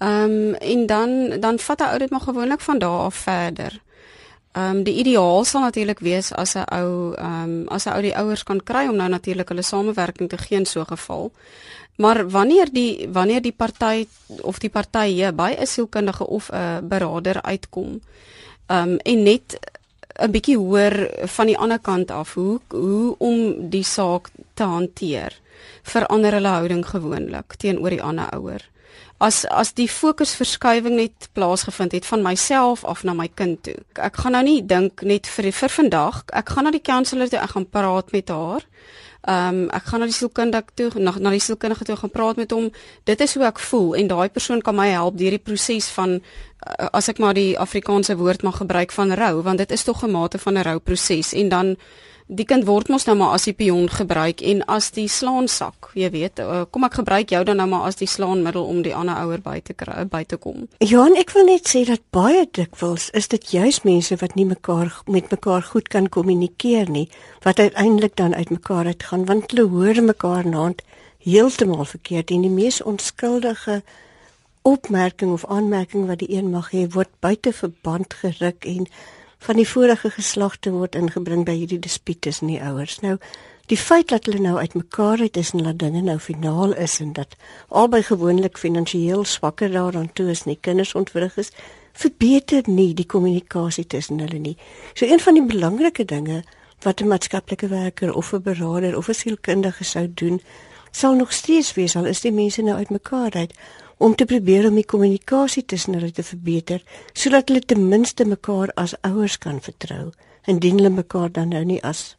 Ehm 0.00 0.22
um, 0.22 0.54
en 0.54 0.86
dan 0.86 1.40
dan 1.40 1.58
vat 1.58 1.80
'n 1.80 1.90
ou 1.92 1.98
dit 1.98 2.10
maar 2.10 2.20
gewoonlik 2.20 2.60
van 2.60 2.78
daar 2.78 3.00
af 3.08 3.14
verder. 3.14 3.80
Ehm 4.52 4.76
um, 4.76 4.82
die 4.82 4.94
ideaal 4.94 5.44
sal 5.44 5.60
natuurlik 5.60 5.98
wees 5.98 6.32
as 6.32 6.54
'n 6.54 6.64
ou 6.74 7.14
ehm 7.14 7.42
um, 7.42 7.68
as 7.68 7.84
'n 7.84 7.92
ou 7.92 8.02
die 8.02 8.16
ouers 8.16 8.42
kan 8.42 8.62
kry 8.62 8.88
om 8.88 8.96
nou 8.96 9.08
natuurlik 9.08 9.48
hulle 9.48 9.62
samewerking 9.62 10.28
te 10.28 10.38
gee 10.38 10.58
in 10.58 10.66
so 10.66 10.80
'n 10.80 10.86
geval. 10.86 11.32
Maar 11.96 12.30
wanneer 12.30 12.72
die 12.72 13.08
wanneer 13.12 13.42
die 13.42 13.52
party 13.52 14.06
of 14.42 14.58
die 14.58 14.70
partye 14.70 15.32
by 15.32 15.56
'n 15.58 15.66
sielkundige 15.66 16.26
of 16.26 16.50
'n 16.52 16.88
beraader 16.88 17.42
uitkom, 17.42 18.00
ehm 18.66 18.88
um, 18.88 18.96
en 18.96 19.22
net 19.22 19.58
'n 20.18 20.30
bietjie 20.30 20.56
hoor 20.56 21.10
van 21.36 21.46
die 21.46 21.58
ander 21.58 21.78
kant 21.78 22.10
af 22.10 22.34
hoe 22.34 22.60
hoe 22.68 23.14
om 23.18 23.68
die 23.70 23.84
saak 23.84 24.30
te 24.54 24.62
hanteer 24.62 25.40
verander 25.82 26.32
hulle 26.32 26.48
houding 26.48 26.86
gewoonlik 26.86 27.54
teenoor 27.56 27.90
die 27.90 28.02
ander 28.02 28.30
ouer. 28.34 28.68
As 29.20 29.42
as 29.52 29.74
die 29.76 29.88
fokusverskywing 29.88 30.96
net 30.96 31.28
plaasgevind 31.36 31.92
het 31.92 32.06
van 32.08 32.22
myself 32.24 32.84
af 32.88 33.02
na 33.04 33.12
my 33.12 33.28
kind 33.28 33.62
toe. 33.66 33.76
Ek 34.00 34.16
gaan 34.16 34.32
nou 34.32 34.42
nie 34.46 34.62
dink 34.64 35.02
net 35.04 35.28
vir 35.28 35.50
vir 35.52 35.68
vandag, 35.74 36.22
ek 36.32 36.54
gaan 36.54 36.64
na 36.64 36.72
die 36.72 36.80
counselor 36.80 37.28
toe, 37.28 37.42
ek 37.42 37.52
gaan 37.52 37.68
praat 37.68 38.12
met 38.16 38.32
haar. 38.32 38.64
Ehm 39.28 39.48
um, 39.48 39.68
ek 39.76 39.90
gaan 39.90 40.00
na 40.00 40.06
die 40.08 40.16
sielkundige 40.16 40.72
toe 40.74 40.88
na, 40.96 41.12
na 41.20 41.30
die 41.34 41.42
sielkundige 41.44 41.84
toe 41.84 41.96
gaan 42.00 42.10
praat 42.10 42.36
met 42.40 42.50
hom. 42.56 42.70
Dit 43.04 43.20
is 43.20 43.34
hoe 43.36 43.44
ek 43.44 43.60
voel 43.60 43.94
en 44.00 44.08
daai 44.08 44.28
persoon 44.32 44.62
kan 44.64 44.74
my 44.74 44.88
help 44.88 45.18
deur 45.20 45.36
die 45.36 45.44
proses 45.50 45.90
van 45.92 46.16
uh, 46.16 46.88
as 46.96 47.12
ek 47.12 47.20
maar 47.20 47.36
die 47.36 47.58
Afrikaanse 47.60 48.16
woord 48.16 48.42
mag 48.42 48.56
gebruik 48.62 48.96
van 48.96 49.12
rou 49.12 49.42
want 49.44 49.60
dit 49.60 49.76
is 49.76 49.84
tog 49.84 50.00
'n 50.04 50.10
mate 50.16 50.38
van 50.38 50.56
'n 50.56 50.64
rouproses 50.64 51.34
en 51.34 51.48
dan 51.48 51.76
die 52.30 52.46
kind 52.46 52.66
word 52.68 52.90
mos 52.92 53.06
nou 53.08 53.16
maar 53.18 53.34
as 53.34 53.48
die 53.48 53.54
pion 53.56 53.88
gebruik 53.90 54.42
en 54.46 54.62
as 54.70 54.90
die 54.94 55.08
slaansak, 55.10 55.90
jy 55.98 56.10
weet, 56.14 56.42
uh, 56.42 56.62
kom 56.70 56.86
ek 56.86 57.00
gebruik 57.00 57.32
jou 57.34 57.40
dan 57.46 57.58
nou 57.58 57.66
maar 57.72 57.88
as 57.88 57.98
die 57.98 58.08
slaanmiddel 58.10 58.68
om 58.70 58.82
die 58.86 58.94
ander 58.94 59.18
ouer 59.24 59.42
by 59.42 59.58
te 59.66 59.74
kry 59.74 60.04
by 60.10 60.22
te 60.30 60.38
kom. 60.38 60.68
Ja, 60.78 61.02
en 61.08 61.18
ek 61.18 61.34
wil 61.34 61.48
net 61.50 61.70
sê 61.70 61.82
dat 61.88 62.04
baie 62.14 62.46
dikwels 62.46 63.08
is 63.18 63.26
dit 63.32 63.50
juis 63.56 63.82
mense 63.86 64.20
wat 64.22 64.36
nie 64.38 64.46
mekaar 64.46 64.92
met 65.10 65.32
mekaar 65.34 65.66
goed 65.72 65.90
kan 65.90 66.06
kommunikeer 66.08 66.90
nie, 66.90 67.08
wat 67.46 67.58
uiteindelik 67.58 68.14
dan 68.20 68.36
uitmekaar 68.36 68.92
uitgaan 68.94 69.26
want 69.26 69.50
hulle 69.50 69.66
hoor 69.74 70.02
mekaar 70.04 70.46
naand 70.46 70.84
heeltemal 71.26 71.84
verkeerd 71.84 72.30
en 72.30 72.46
die 72.46 72.52
mees 72.52 72.80
onskuldige 72.82 73.82
opmerking 74.62 75.32
of 75.32 75.44
aanmerking 75.48 76.06
wat 76.06 76.22
die 76.22 76.30
een 76.36 76.50
mag 76.52 76.70
hê 76.72 76.86
word 76.94 77.10
buite 77.24 77.52
verband 77.52 78.14
geruk 78.22 78.64
en 78.68 78.86
van 79.40 79.56
die 79.56 79.68
vorige 79.68 80.10
geslagte 80.12 80.70
word 80.74 80.94
ingebring 80.98 81.46
by 81.48 81.54
hierdie 81.56 81.80
dispuut 81.80 82.20
tussen 82.26 82.50
die 82.52 82.60
ouers. 82.60 82.98
Nou, 83.00 83.16
die 83.72 83.78
feit 83.78 84.10
dat 84.10 84.26
hulle 84.26 84.42
nou 84.42 84.56
uitmekaar 84.58 85.20
uit 85.20 85.36
is 85.36 85.52
en 85.54 85.64
dat 85.64 85.78
dinge 85.78 86.02
nou 86.02 86.18
finaal 86.18 86.74
is 86.74 86.98
en 87.00 87.12
dat 87.16 87.36
albei 87.68 88.02
gewoonlik 88.02 88.58
finansiëel 88.58 89.24
swakker 89.24 89.72
daaraan 89.72 90.12
toe 90.12 90.30
is 90.30 90.44
en 90.44 90.52
die 90.52 90.60
kinders 90.60 90.94
ontwrig 90.98 91.36
is, 91.38 91.52
verbeter 91.92 92.66
nie 92.66 92.92
die 92.94 93.06
kommunikasie 93.06 93.86
tussen 93.86 94.20
hulle 94.20 94.38
nie. 94.38 94.56
So 94.94 95.06
een 95.06 95.22
van 95.22 95.38
die 95.38 95.46
belangrike 95.46 96.04
dinge 96.04 96.42
wat 96.82 97.00
'n 97.00 97.08
maatskaplike 97.08 97.68
werker 97.68 98.14
of 98.14 98.32
'n 98.32 98.42
beraader 98.42 98.96
of 98.96 99.08
'n 99.08 99.14
sielkundige 99.14 99.84
sou 99.84 100.10
doen, 100.14 100.40
sal 100.90 101.14
nog 101.14 101.32
steeds 101.32 101.74
wees 101.74 101.96
al 101.96 102.06
is 102.06 102.20
die 102.20 102.32
mense 102.32 102.62
nou 102.62 102.76
uitmekaar 102.76 103.32
uit 103.32 103.54
om 104.00 104.14
te 104.16 104.24
probeer 104.24 104.70
om 104.70 104.78
die 104.80 104.88
kommunikasie 104.88 105.66
tussen 105.68 105.98
hulle 105.98 106.12
te 106.16 106.24
verbeter 106.24 106.80
sodat 107.12 107.52
hulle 107.52 107.60
ten 107.60 107.84
minste 107.92 108.24
mekaar 108.24 108.72
as 108.80 108.96
ouers 109.04 109.36
kan 109.38 109.60
vertrou 109.60 110.06
indien 110.48 110.80
hulle 110.80 110.94
mekaar 110.94 111.28
dan 111.36 111.52
nou 111.52 111.64
nie 111.68 111.82
as 111.84 112.14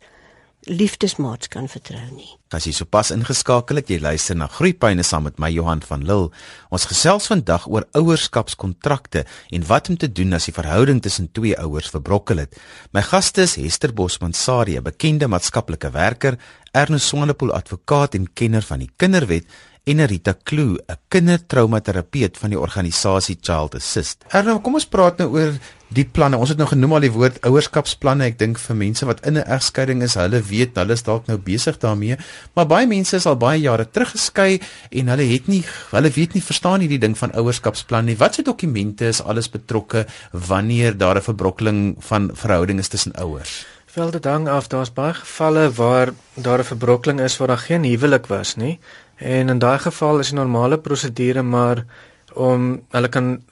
liefdesmaats 0.70 1.50
kan 1.50 1.66
vertrou 1.66 2.04
nie. 2.14 2.28
As 2.54 2.68
jy 2.68 2.74
sopas 2.76 3.10
ingeskakel 3.16 3.80
het, 3.80 3.90
jy 3.90 3.98
luister 4.04 4.38
na 4.38 4.46
Groepyne 4.52 5.02
saam 5.06 5.26
met 5.26 5.40
my 5.42 5.50
Johan 5.50 5.82
van 5.88 6.04
Lille. 6.06 6.30
Ons 6.70 6.86
gesels 6.92 7.30
vandag 7.32 7.66
oor 7.72 7.88
ouerskapskontrakte 7.98 9.24
en 9.50 9.66
wat 9.70 9.90
om 9.90 9.98
te 9.98 10.12
doen 10.12 10.38
as 10.38 10.46
die 10.50 10.56
verhouding 10.56 11.02
tussen 11.02 11.32
twee 11.34 11.58
ouers 11.58 11.90
verbrokkel 11.90 12.44
het. 12.44 12.60
My 12.94 13.02
gaste 13.08 13.48
is 13.48 13.58
Hester 13.58 13.94
Bosman 13.96 14.38
Sarie, 14.38 14.78
bekende 14.86 15.32
maatskaplike 15.32 15.90
werker, 15.96 16.38
Ernest 16.78 17.10
Swanepoel 17.10 17.56
advokaat 17.58 18.14
en 18.16 18.30
kenner 18.34 18.64
van 18.64 18.86
die 18.86 18.92
kinderwet 19.02 19.50
en 19.84 20.06
Rita 20.06 20.34
Kloo, 20.44 20.78
'n 20.78 20.98
kindertraumaterapeut 21.08 22.38
van 22.38 22.50
die 22.50 22.60
organisasie 22.60 23.38
Child 23.42 23.76
Assist. 23.76 24.24
Erna, 24.30 24.60
kom 24.60 24.76
ons 24.76 24.86
praat 24.86 25.18
nou 25.18 25.30
oor 25.30 25.54
die 25.88 26.06
planne. 26.06 26.38
Ons 26.38 26.50
het 26.50 26.58
nou 26.58 26.68
genoem 26.68 26.94
al 26.94 27.00
die 27.00 27.12
woord 27.12 27.42
ouerskapsplanne. 27.42 28.24
Ek 28.24 28.38
dink 28.40 28.60
vir 28.60 28.76
mense 28.76 29.06
wat 29.06 29.26
in 29.26 29.38
'n 29.38 29.48
egskeiding 29.48 30.04
is, 30.04 30.14
hulle 30.14 30.42
weet, 30.42 30.76
hulle 30.76 30.94
is 30.94 31.04
dalk 31.04 31.28
nou 31.28 31.38
besig 31.38 31.78
daarmee, 31.78 32.18
maar 32.56 32.68
baie 32.68 32.88
mense 32.88 33.16
is 33.16 33.26
al 33.26 33.36
baie 33.36 33.60
jare 33.60 33.90
terug 33.92 34.12
geskei 34.12 34.62
en 34.92 35.08
hulle 35.08 35.24
het 35.24 35.48
nie 35.48 35.64
hulle 35.92 36.10
weet 36.10 36.34
nie 36.34 36.44
verstaan 36.44 36.80
nie 36.80 36.88
die 36.88 37.00
ding 37.00 37.18
van 37.18 37.32
ouerskapsplan 37.32 38.06
nie. 38.06 38.18
Watse 38.18 38.44
dokumente 38.44 39.08
is 39.08 39.22
alles 39.22 39.50
betrokke 39.50 40.06
wanneer 40.32 40.98
daar 40.98 41.18
'n 41.18 41.22
verbrokkeling 41.22 41.96
van 42.00 42.30
verhouding 42.34 42.80
is 42.80 42.88
tussen 42.88 43.14
ouers? 43.14 43.66
Wel 43.94 44.12
dit 44.12 44.24
hang 44.24 44.48
af, 44.48 44.68
daar's 44.68 44.94
baie 44.94 45.14
gevalle 45.14 45.72
waar 45.72 46.14
daar 46.36 46.60
'n 46.60 46.64
verbrokkeling 46.64 47.20
is 47.20 47.38
waar 47.38 47.48
daar 47.48 47.58
geen 47.58 47.84
huwelik 47.84 48.28
was 48.28 48.56
nie. 48.56 48.80
En 49.22 49.50
in 49.50 49.60
daai 49.60 49.80
geval 49.80 50.20
is 50.20 50.32
die 50.32 50.38
normale 50.38 50.78
prosedure 50.78 51.42
maar 51.42 51.86
om 52.34 52.82
hulle 52.90 53.10
kan 53.10 53.44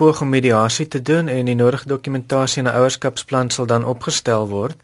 poog 0.00 0.20
om 0.20 0.28
mediasie 0.32 0.88
te 0.88 1.02
doen 1.02 1.28
en 1.28 1.44
die 1.44 1.54
nodige 1.54 1.88
dokumentasie 1.88 2.62
en 2.62 2.68
'n 2.68 2.76
ouerskapsplan 2.76 3.50
sal 3.50 3.66
dan 3.66 3.84
opgestel 3.84 4.48
word 4.48 4.76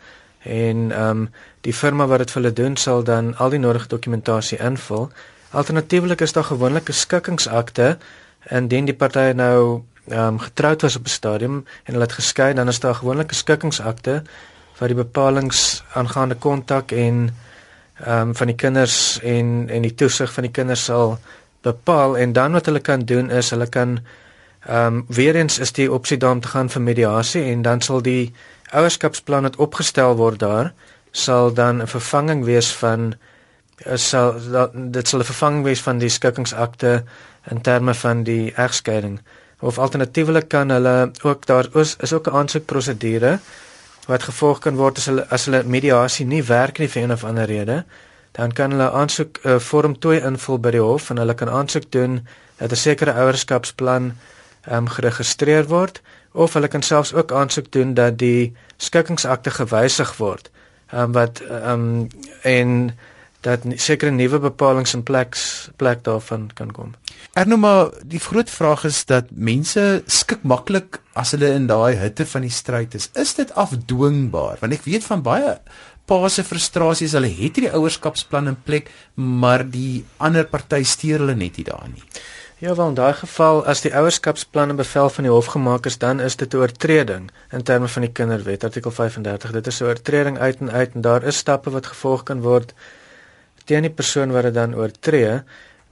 en 0.43 0.93
ehm 0.93 1.11
um, 1.11 1.31
die 1.61 1.73
firma 1.73 2.07
wat 2.07 2.19
dit 2.19 2.31
vir 2.31 2.43
hulle 2.43 2.53
doen 2.53 2.77
sal 2.77 3.03
dan 3.05 3.37
al 3.37 3.51
die 3.51 3.59
nodige 3.59 3.89
dokumentasie 3.89 4.59
invul. 4.59 5.09
Alternatiefelik 5.51 6.21
is 6.21 6.33
daar 6.33 6.45
gewoonlik 6.45 6.89
'n 6.89 6.93
skikkingsakte 6.93 7.99
indien 8.51 8.85
die 8.85 8.95
partye 8.95 9.33
nou 9.33 9.83
ehm 10.09 10.27
um, 10.27 10.39
getroud 10.39 10.83
was 10.83 10.97
op 10.97 11.05
'n 11.05 11.17
stadium 11.19 11.57
en 11.85 11.93
hulle 11.93 12.05
het 12.05 12.13
geskei 12.21 12.55
dan 12.55 12.69
is 12.69 12.81
daar 12.81 12.95
gewoonlik 12.95 13.31
'n 13.31 13.35
skikkingsakte 13.35 14.23
wat 14.79 14.89
die 14.89 14.97
bepalinge 14.97 15.81
aangaande 15.95 16.35
kontak 16.35 16.93
en 16.93 17.37
ehm 18.05 18.29
um, 18.29 18.35
van 18.37 18.47
die 18.47 18.57
kinders 18.57 19.21
en 19.23 19.69
en 19.69 19.83
die 19.83 19.95
toesig 19.95 20.33
van 20.33 20.43
die 20.43 20.53
kinders 20.53 20.85
sal 20.85 21.19
bepaal 21.63 22.19
en 22.19 22.33
dan 22.33 22.53
wat 22.53 22.67
hulle 22.67 22.81
kan 22.81 23.01
doen 23.01 23.31
is 23.31 23.51
hulle 23.51 23.67
kan 23.67 23.99
ehm 24.67 24.87
um, 24.87 25.05
weer 25.09 25.37
eens 25.37 25.59
is 25.59 25.73
die 25.73 25.93
opsie 25.93 26.19
daar 26.19 26.33
om 26.33 26.41
te 26.41 26.49
gaan 26.49 26.69
vir 26.69 26.83
mediasie 26.83 27.45
en 27.53 27.63
dan 27.63 27.81
sal 27.81 28.03
die 28.03 28.35
ouerskapsplan 28.71 29.43
wat 29.43 29.57
opgestel 29.57 30.17
word 30.17 30.39
daar 30.39 30.73
sal 31.11 31.53
dan 31.55 31.83
'n 31.83 31.87
vervanging 31.87 32.45
wees 32.45 32.73
van 32.73 33.15
sal 33.95 34.35
dit 34.73 35.09
sal 35.09 35.21
'n 35.21 35.31
vervanging 35.33 35.65
wees 35.65 35.81
van 35.81 35.99
die 35.99 36.09
skikkingsakte 36.09 37.05
in 37.51 37.61
terme 37.61 37.95
van 37.95 38.23
die 38.23 38.53
egskeiding. 38.55 39.21
Of 39.61 39.79
alternatiefelik 39.79 40.49
kan 40.49 40.69
hulle 40.69 41.11
ook 41.23 41.47
daar 41.47 41.67
is, 41.77 41.97
is 42.01 42.13
ook 42.13 42.27
'n 42.27 42.37
aansoekprosedure 42.37 43.39
wat 44.07 44.23
gevolg 44.23 44.61
kan 44.65 44.77
word 44.77 44.99
as 44.99 45.07
hulle 45.11 45.27
as 45.31 45.47
hulle 45.49 45.63
mediasie 45.65 46.27
nie 46.27 46.43
werk 46.43 46.79
nie 46.79 46.89
vir 46.89 47.03
een 47.03 47.13
of 47.13 47.25
ander 47.25 47.49
rede 47.51 47.85
dan 48.39 48.53
kan 48.53 48.71
hulle 48.71 48.91
aansoek 48.91 49.41
uh, 49.45 49.59
vorm 49.59 49.99
2 49.99 50.21
invul 50.31 50.59
by 50.59 50.75
die 50.77 50.85
hof 50.85 51.11
en 51.11 51.23
hulle 51.23 51.35
kan 51.35 51.49
aansoek 51.49 51.91
doen 51.91 52.21
dat 52.59 52.73
'n 52.73 52.83
sekere 52.83 53.13
ouerskapsplan 53.13 54.13
um, 54.71 54.89
geregistreer 54.89 55.67
word 55.69 56.03
of 56.33 56.53
hulle 56.53 56.69
kan 56.69 56.83
selfs 56.83 57.15
ook 57.15 57.33
aansoek 57.33 57.73
doen 57.73 57.95
dat 57.95 58.19
die 58.19 58.55
skikkingsakte 58.77 59.51
gewysig 59.51 60.17
word 60.17 60.51
um, 60.93 61.13
wat 61.13 61.43
um, 61.51 62.09
en 62.43 62.93
dat 63.47 63.67
sekere 63.79 64.11
nuwe 64.11 64.41
bepalinge 64.43 64.93
in 64.97 65.05
plek 65.07 65.39
plek 65.79 66.05
daarvan 66.07 66.49
kan 66.59 66.73
kom. 66.75 66.95
Ernou 67.39 67.59
maar 67.61 67.93
die 68.03 68.21
groot 68.23 68.51
vraag 68.51 68.87
is 68.89 69.05
dat 69.07 69.31
mense 69.31 70.03
skik 70.07 70.43
maklik 70.43 71.01
as 71.15 71.35
hulle 71.37 71.53
in 71.55 71.69
daai 71.71 71.97
hitte 72.01 72.27
van 72.27 72.47
die 72.47 72.55
stryd 72.55 72.97
is. 72.99 73.11
Is 73.15 73.37
dit 73.39 73.53
afdwingbaar? 73.55 74.59
Want 74.63 74.75
ek 74.79 74.89
weet 74.89 75.07
van 75.07 75.23
baie 75.27 75.59
pa 76.07 76.29
se 76.31 76.45
frustrasies, 76.47 77.17
hulle 77.19 77.31
het 77.31 77.57
hierdie 77.59 77.73
ouerskapsplan 77.75 78.53
in 78.53 78.59
plek, 78.67 78.93
maar 79.19 79.65
die 79.67 80.05
ander 80.23 80.47
party 80.47 80.85
steur 80.87 81.25
hulle 81.25 81.35
net 81.35 81.59
nie 81.59 81.67
daarin 81.67 81.97
nie. 81.97 82.05
Ja, 82.63 82.73
wel 82.75 82.93
in 82.93 82.95
daai 82.97 83.13
geval 83.19 83.65
as 83.69 83.83
die 83.85 83.93
ouerskapsplan 83.93 84.73
in 84.73 84.79
bevel 84.79 85.11
van 85.13 85.27
die 85.27 85.33
hof 85.33 85.51
gemaak 85.53 85.89
is, 85.91 85.99
dan 86.01 86.23
is 86.25 86.39
dit 86.41 86.55
'n 86.55 86.63
oortreding 86.63 87.31
in 87.53 87.63
terme 87.63 87.89
van 87.89 88.03
die 88.03 88.13
Kinderwet 88.13 88.65
artikel 88.65 88.91
35. 88.91 89.51
Dit 89.53 89.67
is 89.67 89.81
'n 89.81 89.85
oortreding 89.85 90.39
uit 90.39 90.61
en 90.61 90.71
uit 90.71 90.95
en 90.95 91.01
daar 91.01 91.23
is 91.23 91.37
stappe 91.37 91.71
wat 91.71 91.87
gevolg 91.87 92.23
kan 92.23 92.41
word 92.41 92.73
teen 93.67 93.87
die 93.87 93.93
persoon 93.93 94.33
wat 94.35 94.49
dit 94.49 94.55
dan 94.55 94.75
oortree. 94.75 95.43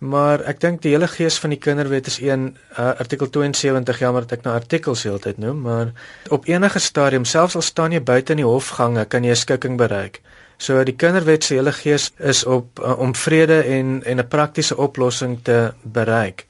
Maar 0.04 0.42
ek 0.50 0.60
dink 0.60 0.82
die 0.84 0.92
hele 0.92 1.08
gees 1.08 1.38
van 1.40 1.54
die 1.54 1.58
Kinderwet 1.58 2.08
is 2.10 2.18
een 2.20 2.50
uh, 2.78 2.92
artikel 3.00 3.30
72 3.30 3.98
jammer 4.02 4.26
dat 4.26 4.38
ek 4.38 4.44
nou 4.44 4.54
artikels 4.54 5.04
heeltyd 5.06 5.38
noem, 5.40 5.62
maar 5.64 5.92
op 6.34 6.48
enige 6.50 6.82
stadium 6.82 7.24
selfs 7.24 7.56
al 7.56 7.64
staan 7.64 7.94
jy 7.94 8.02
buite 8.02 8.34
in 8.34 8.42
die 8.42 8.48
hofgange, 8.48 9.06
kan 9.08 9.24
jy 9.24 9.32
'n 9.32 9.42
skikking 9.44 9.78
bereik. 9.80 10.20
So 10.58 10.82
die 10.84 10.96
Kinderwet 10.96 11.44
se 11.44 11.54
hele 11.54 11.72
gees 11.72 12.12
is 12.18 12.44
op 12.44 12.80
uh, 12.80 12.98
om 12.98 13.14
vrede 13.14 13.62
en 13.62 14.02
en 14.04 14.18
'n 14.18 14.28
praktiese 14.28 14.76
oplossing 14.76 15.38
te 15.42 15.72
bereik. 15.82 16.46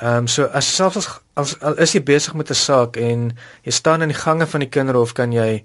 Ehm 0.00 0.16
um, 0.16 0.26
so 0.26 0.44
as 0.44 0.74
selfs 0.74 0.96
as, 0.96 1.08
as 1.34 1.60
al 1.60 1.78
is 1.80 1.92
jy 1.92 2.02
besig 2.02 2.34
met 2.34 2.50
'n 2.50 2.54
saak 2.54 2.96
en 2.96 3.36
jy 3.62 3.72
staan 3.72 4.02
in 4.02 4.08
die 4.08 4.22
gange 4.24 4.46
van 4.46 4.60
die 4.60 4.68
kinderhof 4.68 5.12
kan 5.12 5.32
jy 5.32 5.64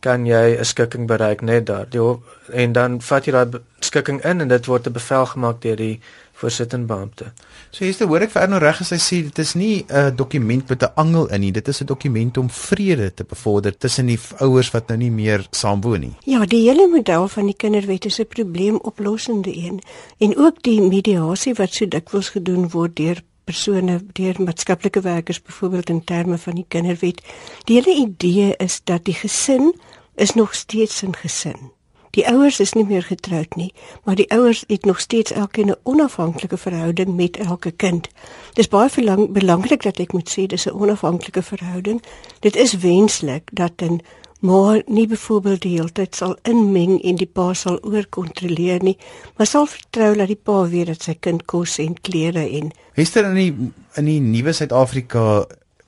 kan 0.00 0.26
jy 0.26 0.56
'n 0.58 0.64
skikking 0.64 1.06
bereik 1.06 1.40
net 1.40 1.66
daar. 1.66 1.86
Die 1.90 2.00
hof, 2.00 2.18
en 2.52 2.72
dan 2.72 3.00
vat 3.00 3.24
jy 3.24 3.32
daai 3.32 3.60
skikking 3.80 4.24
in 4.24 4.40
en 4.40 4.48
dit 4.48 4.66
word 4.66 4.86
'n 4.86 4.92
bevel 4.92 5.26
gemaak 5.26 5.60
deur 5.60 5.76
die 5.76 6.00
voorsittende 6.36 6.86
beampte. 6.86 7.32
So 7.70 7.84
hier's 7.84 7.96
te 7.96 8.04
hoor 8.04 8.20
ek 8.20 8.30
vir 8.34 8.42
Erno 8.42 8.58
reg 8.58 8.80
as 8.80 8.90
hy 8.90 8.98
sê 9.00 9.22
dit 9.24 9.38
is 9.38 9.54
nie 9.54 9.84
'n 9.88 10.16
dokument 10.16 10.68
met 10.68 10.82
'n 10.82 10.92
angel 10.96 11.26
in 11.26 11.40
nie, 11.40 11.52
dit 11.52 11.68
is 11.68 11.80
'n 11.80 11.86
dokument 11.86 12.38
om 12.38 12.50
vrede 12.50 13.14
te 13.14 13.24
bevorder 13.24 13.76
tussen 13.76 14.06
die 14.06 14.18
ouers 14.40 14.70
wat 14.70 14.88
nou 14.88 14.98
nie 14.98 15.10
meer 15.10 15.46
saamwoon 15.50 16.00
nie. 16.00 16.16
Ja, 16.24 16.44
die 16.44 16.68
hele 16.68 16.88
model 16.88 17.28
van 17.28 17.46
die 17.46 17.56
kinderwet 17.56 18.04
is 18.04 18.20
'n 18.20 18.26
probleemoplossende 18.26 19.56
een 19.56 19.80
en 20.18 20.36
ook 20.36 20.62
die 20.62 20.80
mediasie 20.80 21.54
wat 21.54 21.72
so 21.74 21.88
dikwels 21.88 22.28
gedoen 22.28 22.70
word 22.70 22.96
deur 22.96 23.22
persone 23.46 24.00
deur 24.12 24.42
maatskaplike 24.42 25.00
werkers 25.00 25.42
byvoorbeeld 25.42 25.88
in 25.88 26.04
terme 26.04 26.38
van 26.38 26.54
die 26.54 26.64
kinderwet. 26.68 27.22
Die 27.64 27.76
hele 27.78 27.94
idee 27.94 28.56
is 28.56 28.80
dat 28.84 29.04
die 29.04 29.14
gesin 29.14 29.74
is 30.14 30.34
nog 30.34 30.54
steeds 30.54 31.02
'n 31.02 31.14
gesin. 31.14 31.70
Die 32.10 32.28
ouers 32.28 32.60
is 32.60 32.72
nie 32.72 32.84
meer 32.84 33.02
getroud 33.02 33.56
nie, 33.56 33.72
maar 34.04 34.14
die 34.14 34.30
ouers 34.30 34.64
het 34.66 34.84
nog 34.84 35.00
steeds 35.00 35.30
elkeen 35.30 35.70
'n 35.70 35.76
onafhanklike 35.82 36.56
verhouding 36.56 37.14
met 37.16 37.36
elke 37.36 37.70
kind. 37.70 38.08
Dis 38.52 38.68
baie 38.68 38.88
verlang, 38.88 39.32
belangrik 39.32 39.82
dat 39.82 39.98
ek 39.98 40.12
moet 40.12 40.30
sê 40.38 40.46
dis 40.46 40.66
'n 40.66 40.80
onafhanklike 40.80 41.42
verhouding. 41.42 42.02
Dit 42.40 42.56
is 42.56 42.72
wenslik 42.72 43.48
dat 43.52 43.72
'n 43.82 44.00
ma 44.46 44.76
nie 44.86 45.06
byvoorbeeld 45.10 45.62
die 45.64 45.74
hele 45.76 45.92
tyd 45.92 46.14
sal 46.14 46.36
inmeng 46.48 47.00
en 47.02 47.18
die 47.20 47.28
pa 47.28 47.50
sal 47.54 47.78
oorkontroleer 47.82 48.84
nie, 48.86 48.96
maar 49.36 49.50
sal 49.50 49.66
vertrou 49.70 50.12
dat 50.18 50.30
die 50.30 50.38
pa 50.38 50.62
weet 50.70 50.92
dat 50.92 51.06
sy 51.08 51.16
kind 51.26 51.46
kos 51.50 51.78
en 51.82 51.98
klere 52.08 52.46
en 52.58 52.72
Hester 52.96 53.28
in 53.28 53.36
die 53.36 53.52
in 54.00 54.08
die 54.08 54.20
nuwe 54.24 54.54
Suid-Afrika 54.56 55.44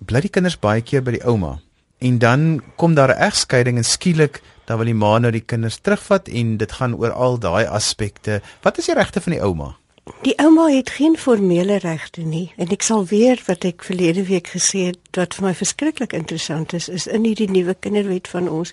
bly 0.06 0.20
die 0.24 0.32
kinders 0.32 0.58
baie 0.60 0.82
keer 0.84 1.02
by 1.04 1.16
die 1.16 1.24
ouma. 1.24 1.58
En 2.04 2.18
dan 2.18 2.62
kom 2.76 2.94
daar 2.94 3.14
'n 3.14 3.22
egskeiding 3.30 3.76
en 3.76 3.84
skielik 3.84 4.42
dan 4.66 4.76
wil 4.76 4.86
die 4.86 4.94
ma 4.94 5.18
nou 5.18 5.32
die 5.32 5.44
kinders 5.44 5.80
terugvat 5.80 6.28
en 6.28 6.56
dit 6.60 6.72
gaan 6.72 6.94
oor 6.94 7.12
al 7.12 7.38
daai 7.38 7.64
aspekte. 7.66 8.42
Wat 8.62 8.78
is 8.78 8.86
die 8.86 8.94
regte 8.94 9.20
van 9.20 9.32
die 9.32 9.42
ouma? 9.42 9.76
Die 10.22 10.34
ouma 10.38 10.68
het 10.68 10.90
geen 10.90 11.16
formele 11.16 11.78
regte 11.82 12.20
nie 12.20 12.52
en 12.56 12.70
ek 12.74 12.82
sal 12.82 13.04
weer 13.06 13.40
wat 13.46 13.64
ek 13.64 13.84
verlede 13.86 14.24
week 14.28 14.50
gesê 14.54 14.88
het 14.90 15.18
wat 15.20 15.34
vir 15.38 15.48
my 15.48 15.54
verskriklik 15.54 16.12
interessant 16.12 16.72
is 16.72 16.88
is 16.88 17.06
in 17.06 17.24
hierdie 17.28 17.50
nuwe 17.50 17.74
kinderwet 17.74 18.28
van 18.28 18.48
ons 18.48 18.72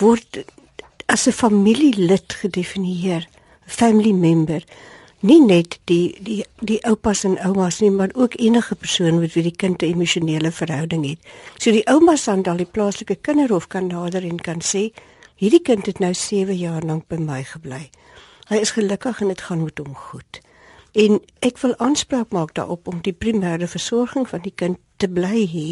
word 0.00 0.44
as 1.06 1.26
'n 1.28 1.32
familielid 1.32 2.32
gedefinieer, 2.42 3.28
family 3.66 4.12
member 4.12 4.64
nie 5.20 5.40
net 5.40 5.78
die 5.84 6.16
die 6.20 6.44
die 6.60 6.80
oupas 6.84 7.24
en 7.24 7.38
oumas 7.38 7.80
nie, 7.80 7.90
maar 7.90 8.10
ook 8.14 8.34
enige 8.36 8.74
persoon 8.74 9.18
met 9.20 9.32
wie 9.32 9.42
die 9.42 9.56
kind 9.56 9.82
'n 9.82 9.86
emosionele 9.86 10.52
verhouding 10.52 11.08
het. 11.08 11.18
So 11.58 11.70
die 11.70 11.86
oumas 11.86 12.24
dan 12.24 12.42
al 12.42 12.56
die 12.56 12.72
plaaslike 12.72 13.16
kinderhof 13.16 13.66
kan 13.66 13.86
nader 13.86 14.22
en 14.22 14.40
kan 14.40 14.60
sê, 14.60 14.92
Hierdie 15.34 15.64
kind 15.66 15.88
het 15.90 15.98
nou 15.98 16.12
7 16.14 16.54
jaar 16.54 16.84
lank 16.86 17.08
by 17.10 17.16
my 17.18 17.40
gebly. 17.42 17.88
Hy 18.46 18.60
is 18.62 18.70
gelukkig 18.76 19.18
en 19.20 19.32
dit 19.32 19.40
gaan 19.42 19.64
met 19.64 19.80
hom 19.82 19.94
goed. 19.98 20.43
En 20.94 21.18
ek 21.42 21.58
wil 21.58 21.74
aanspraak 21.82 22.30
maak 22.30 22.54
daarop 22.54 22.86
om 22.88 23.00
die 23.02 23.12
primêre 23.12 23.66
versorging 23.66 24.28
van 24.30 24.44
die 24.44 24.54
kind 24.54 24.78
te 25.02 25.08
bly 25.10 25.42
hê, 25.50 25.68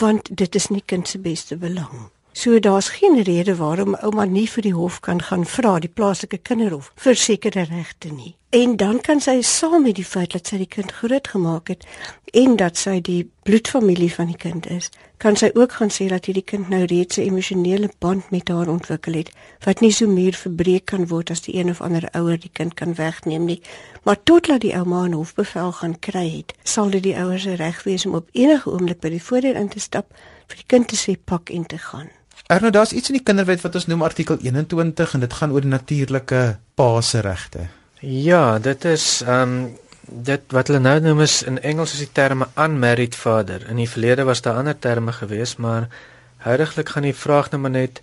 want 0.00 0.32
dit 0.34 0.58
is 0.58 0.66
nie 0.74 0.82
kind 0.82 1.08
se 1.08 1.20
beste 1.22 1.56
belang. 1.56 2.10
So 2.32 2.58
daar's 2.58 2.88
geen 2.88 3.22
rede 3.22 3.56
waarom 3.56 3.94
ouma 3.94 4.24
nie 4.24 4.48
vir 4.48 4.62
die 4.62 4.74
hof 4.74 5.00
kan 5.00 5.22
gaan 5.22 5.44
vra 5.44 5.78
die 5.78 5.92
plaaslike 5.92 6.38
kinderhof 6.38 6.92
vir 6.96 7.16
sekere 7.16 7.66
regte 7.68 8.08
nie. 8.08 8.36
En 8.52 8.76
dan 8.76 9.00
kan 9.00 9.20
sy 9.20 9.40
saam 9.40 9.82
met 9.82 9.96
die 9.96 10.04
feit 10.04 10.32
dat 10.32 10.48
sy 10.48 10.58
die 10.60 10.68
kind 10.68 10.92
grootgemaak 10.92 11.68
het 11.68 11.84
en 12.36 12.56
dat 12.56 12.76
sy 12.76 12.98
die 13.00 13.30
bloedfamilie 13.44 14.10
van 14.12 14.28
die 14.28 14.36
kind 14.36 14.66
is, 14.68 14.90
kan 15.16 15.36
sy 15.36 15.50
ook 15.54 15.72
gaan 15.78 15.92
sê 15.92 16.08
dat 16.08 16.28
hierdie 16.28 16.44
kind 16.44 16.68
nou 16.68 16.82
reeds 16.84 17.16
'n 17.16 17.28
emosionele 17.28 17.90
band 17.98 18.30
met 18.30 18.48
haar 18.48 18.68
ontwikkel 18.68 19.14
het 19.14 19.30
wat 19.64 19.80
nie 19.80 19.92
so 19.92 20.06
meer 20.06 20.32
verbreek 20.32 20.84
kan 20.84 21.08
word 21.08 21.30
as 21.30 21.40
die 21.40 21.56
een 21.56 21.70
of 21.70 21.80
ander 21.80 22.08
ouer 22.12 22.40
die 22.40 22.52
kind 22.52 22.74
kan 22.74 22.94
wegneem 22.94 23.44
nie. 23.44 23.62
Maar 24.02 24.22
totdat 24.22 24.60
die 24.60 24.74
ouma 24.74 25.06
'n 25.06 25.12
hofbevel 25.12 25.72
gaan 25.72 25.98
kry 25.98 26.28
het, 26.36 26.54
sal 26.62 26.90
dit 26.90 27.02
die 27.02 27.16
ouers 27.16 27.42
se 27.42 27.54
reg 27.54 27.82
wees 27.82 28.06
om 28.06 28.14
op 28.14 28.28
enige 28.32 28.70
oomblik 28.70 29.00
by 29.00 29.08
die 29.08 29.22
voordeur 29.22 29.56
in 29.56 29.68
te 29.68 29.80
stap 29.80 30.06
vir 30.46 30.56
die 30.56 30.66
kind 30.66 30.88
te 30.88 30.96
sê 30.96 31.16
pak 31.24 31.50
en 31.50 31.66
te 31.66 31.78
gaan. 31.78 32.08
Erno, 32.46 32.70
daar's 32.70 32.92
iets 32.92 33.08
in 33.08 33.16
die 33.16 33.24
kinderwet 33.24 33.60
wat 33.60 33.74
ons 33.74 33.86
noem 33.86 34.02
artikel 34.02 34.38
21 34.40 35.14
en 35.14 35.20
dit 35.20 35.32
gaan 35.32 35.52
oor 35.52 35.60
die 35.60 35.70
natuurlike 35.70 36.42
pa 36.74 37.00
se 37.00 37.20
regte. 37.20 37.68
Ja, 38.00 38.58
dit 38.58 38.84
is 38.84 39.22
ehm 39.26 39.42
um, 39.42 39.80
dit 40.02 40.40
wat 40.50 40.66
hulle 40.66 40.80
nou 40.82 40.96
noem 41.00 41.20
is 41.22 41.42
in 41.46 41.60
Engels 41.62 41.92
is 41.94 42.02
die 42.02 42.12
terme 42.12 42.48
unmarried 42.58 43.14
father. 43.14 43.62
In 43.70 43.78
die 43.78 43.88
verlede 43.88 44.24
was 44.24 44.42
daar 44.42 44.58
ander 44.58 44.78
terme 44.78 45.12
gewees, 45.12 45.56
maar 45.56 45.86
huidigelik 46.36 46.88
gaan 46.88 47.06
die 47.06 47.14
vraag 47.14 47.50
nou 47.50 47.62
maar 47.62 47.70
net 47.70 48.02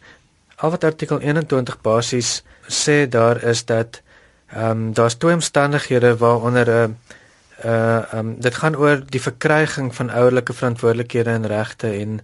al 0.55 0.71
wat 0.71 0.83
artikel 0.83 1.19
21 1.19 1.81
basies 1.81 2.43
sê 2.67 3.07
daar 3.09 3.43
is 3.43 3.65
dat 3.65 4.01
ehm 4.49 4.69
um, 4.71 4.93
daar's 4.93 5.15
twee 5.15 5.33
omstandighede 5.33 6.17
waaronder 6.17 6.67
'n 6.67 6.71
uh, 6.71 7.65
uh 7.65 8.13
ehm 8.13 8.17
um, 8.17 8.35
dit 8.39 8.55
gaan 8.55 8.75
oor 8.75 9.03
die 9.09 9.21
verkryging 9.21 9.95
van 9.95 10.11
ouerlike 10.11 10.53
verantwoordelikhede 10.53 11.29
en 11.29 11.47
regte 11.47 11.87
en 11.87 12.21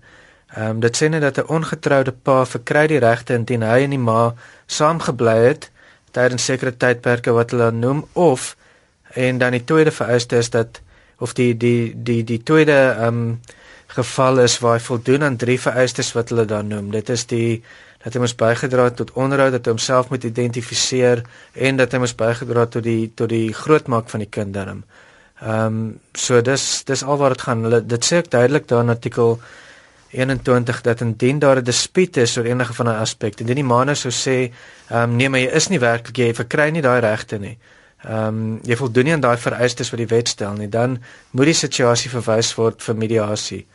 Ehm 0.53 0.69
um, 0.69 0.79
dit 0.79 0.97
sê 0.97 1.09
net 1.09 1.21
dat 1.21 1.37
'n 1.37 1.49
ongetroude 1.49 2.11
pa 2.11 2.45
verkry 2.45 2.87
die 2.87 2.99
regte 2.99 3.33
indien 3.33 3.63
hy 3.63 3.79
en 3.83 3.89
die 3.89 3.99
ma 3.99 4.33
saamgebly 4.65 5.37
het 5.47 5.71
tydens 6.11 6.45
sekere 6.45 6.77
tydperke 6.77 7.31
wat 7.31 7.51
hulle 7.51 7.71
noem 7.71 8.05
of 8.13 8.55
en 9.13 9.37
dan 9.37 9.51
die 9.51 9.63
tweede 9.63 9.91
vereiste 9.91 10.37
is 10.37 10.49
dat 10.49 10.81
of 11.19 11.33
die 11.33 11.57
die 11.57 11.93
die 11.95 12.23
die 12.23 12.43
tweede 12.43 12.95
ehm 12.97 13.07
um, 13.07 13.39
geval 13.87 14.39
is 14.39 14.59
waar 14.59 14.77
hy 14.77 14.83
voldoen 14.83 15.23
aan 15.23 15.37
drie 15.37 15.59
vereistes 15.61 16.11
wat 16.13 16.29
hulle 16.29 16.45
dan 16.45 16.67
noem. 16.67 16.91
Dit 16.91 17.09
is 17.09 17.25
die 17.25 17.63
dat 18.03 18.13
hy 18.13 18.21
mos 18.21 18.35
bygedra 18.37 18.83
het 18.89 18.95
tot 18.99 19.13
onderhoud 19.17 19.51
dat 19.55 19.65
hy 19.65 19.73
homself 19.73 20.09
moet 20.09 20.23
identifiseer 20.23 21.23
en 21.53 21.77
dat 21.77 21.93
hy 21.93 22.01
mos 22.03 22.15
bygedra 22.17 22.65
het 22.65 22.73
tot 22.77 22.83
die 22.85 23.11
tot 23.15 23.29
die 23.29 23.53
grootmaak 23.53 24.09
van 24.09 24.25
die 24.25 24.29
kind 24.29 24.53
dan. 24.53 24.83
Ehm 25.41 25.65
um, 25.65 25.99
so 26.13 26.41
dis 26.41 26.83
dis 26.85 27.03
al 27.03 27.17
wat 27.17 27.37
dit 27.37 27.45
gaan. 27.47 27.63
Hulle 27.63 27.81
dit 27.85 28.05
sê 28.05 28.21
ek 28.23 28.31
duidelik 28.31 28.67
daar 28.67 28.83
in 28.83 28.93
artikel 28.93 29.39
21 30.15 30.81
dat 30.81 31.01
indien 31.01 31.39
daar 31.39 31.57
'n 31.57 31.63
dispuut 31.63 32.17
is 32.17 32.37
oor 32.37 32.45
enige 32.45 32.73
van 32.73 32.85
daai 32.85 32.99
aspekte, 32.99 33.41
indien 33.41 33.55
die 33.55 33.71
manne 33.73 33.95
sou 33.95 34.11
sê, 34.11 34.51
ehm 34.89 35.09
um, 35.09 35.15
nee, 35.15 35.29
maar 35.29 35.39
jy 35.39 35.51
is 35.51 35.67
nie 35.67 35.79
werklik 35.79 36.17
jy 36.17 36.33
verkry 36.33 36.69
nie 36.69 36.81
daai 36.81 36.99
regte 36.99 37.37
nie. 37.39 37.57
Ehm 38.03 38.27
um, 38.27 38.59
jy 38.63 38.75
voldoen 38.75 39.03
nie 39.03 39.13
aan 39.13 39.21
daai 39.21 39.37
vereistes 39.37 39.89
wat 39.89 39.97
die 39.97 40.13
wet 40.15 40.27
stel 40.27 40.53
nie, 40.53 40.69
dan 40.69 40.99
moet 41.31 41.45
die 41.45 41.53
situasie 41.53 42.09
verwys 42.09 42.55
word 42.55 42.83
vir 42.83 42.95
mediasie. 42.95 43.65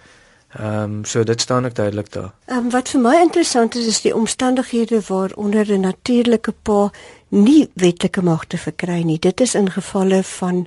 Ehm 0.59 0.83
um, 0.83 1.05
so 1.05 1.25
dit 1.25 1.41
staan 1.41 1.65
ook 1.65 1.75
duidelik 1.75 2.13
daar. 2.13 2.33
Ehm 2.47 2.59
um, 2.59 2.71
wat 2.71 2.89
vir 2.89 3.01
my 3.01 3.17
interessant 3.21 3.75
is 3.75 3.87
is 3.87 4.01
die 4.01 4.15
omstandighede 4.15 5.01
waaronder 5.07 5.73
'n 5.73 5.81
natuurlike 5.81 6.55
pa 6.63 6.91
nie 7.29 7.71
wetlike 7.75 8.23
magte 8.23 8.59
verkry 8.59 9.03
nie. 9.03 9.19
Dit 9.19 9.41
is 9.41 9.55
in 9.55 9.71
gevalle 9.71 10.23
van 10.23 10.67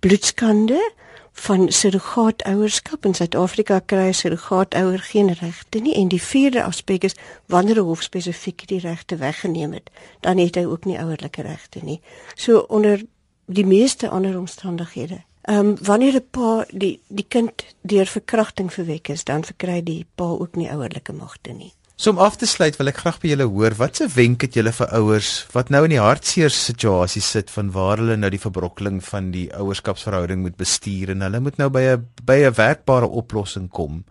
bloedskande 0.00 0.92
van 1.34 1.72
surrogaatouerskap 1.72 3.04
in 3.04 3.14
Suid-Afrika 3.14 3.80
kry 3.86 4.12
surrogaatouer 4.12 4.98
geen 4.98 5.32
regte 5.32 5.78
nie 5.78 5.94
en 5.94 6.08
die 6.08 6.22
vierde 6.22 6.62
aspek 6.62 7.04
is 7.04 7.16
wanneer 7.46 7.76
'n 7.76 7.88
hof 7.90 8.02
spesifiek 8.02 8.66
die 8.68 8.80
regte 8.80 9.16
weggeneem 9.16 9.72
het, 9.72 9.90
dan 10.20 10.38
het 10.38 10.54
hy 10.54 10.64
ook 10.64 10.84
nie 10.84 10.98
ouerlike 10.98 11.42
regte 11.42 11.80
nie. 11.82 12.00
So 12.34 12.58
onder 12.68 13.02
die 13.46 13.66
meeste 13.66 14.08
ander 14.08 14.38
omstandighede. 14.38 15.22
Ehm 15.42 15.58
um, 15.58 15.76
wanneer 15.82 16.14
'n 16.14 16.28
pa 16.30 16.64
die 16.70 17.00
die 17.08 17.26
kind 17.28 17.64
deur 17.80 18.06
verkrachting 18.06 18.72
verwek 18.72 19.08
is, 19.08 19.24
dan 19.24 19.44
verkry 19.44 19.82
die 19.82 20.06
pa 20.14 20.24
ook 20.24 20.56
nie 20.56 20.70
ouerlike 20.70 21.12
magte 21.12 21.52
nie. 21.52 21.72
So 22.04 22.10
om 22.10 22.18
af 22.18 22.34
te 22.36 22.44
sluit 22.44 22.74
wil 22.76 22.90
ek 22.90 22.98
graag 23.00 23.16
by 23.22 23.30
julle 23.30 23.44
hoor 23.48 23.72
watse 23.78 24.04
wenk 24.12 24.42
het 24.44 24.58
julle 24.58 24.74
vir 24.76 24.90
ouers 24.98 25.28
wat 25.54 25.70
nou 25.72 25.86
in 25.86 25.94
die 25.94 26.02
hartseer 26.02 26.52
situasie 26.52 27.22
sit 27.24 27.48
van 27.48 27.70
waar 27.72 28.02
hulle 28.02 28.18
nou 28.20 28.28
die 28.28 28.40
verbrokkeling 28.42 28.98
van 29.06 29.30
die 29.32 29.46
ouerskapsverhouding 29.56 30.42
moet 30.44 30.58
bestuur 30.60 31.14
en 31.14 31.24
hulle 31.24 31.40
moet 31.40 31.56
nou 31.56 31.70
by 31.72 31.80
'n 31.94 32.04
by 32.28 32.36
'n 32.44 32.52
werkbare 32.60 33.08
oplossing 33.08 33.70
kom. 33.70 34.04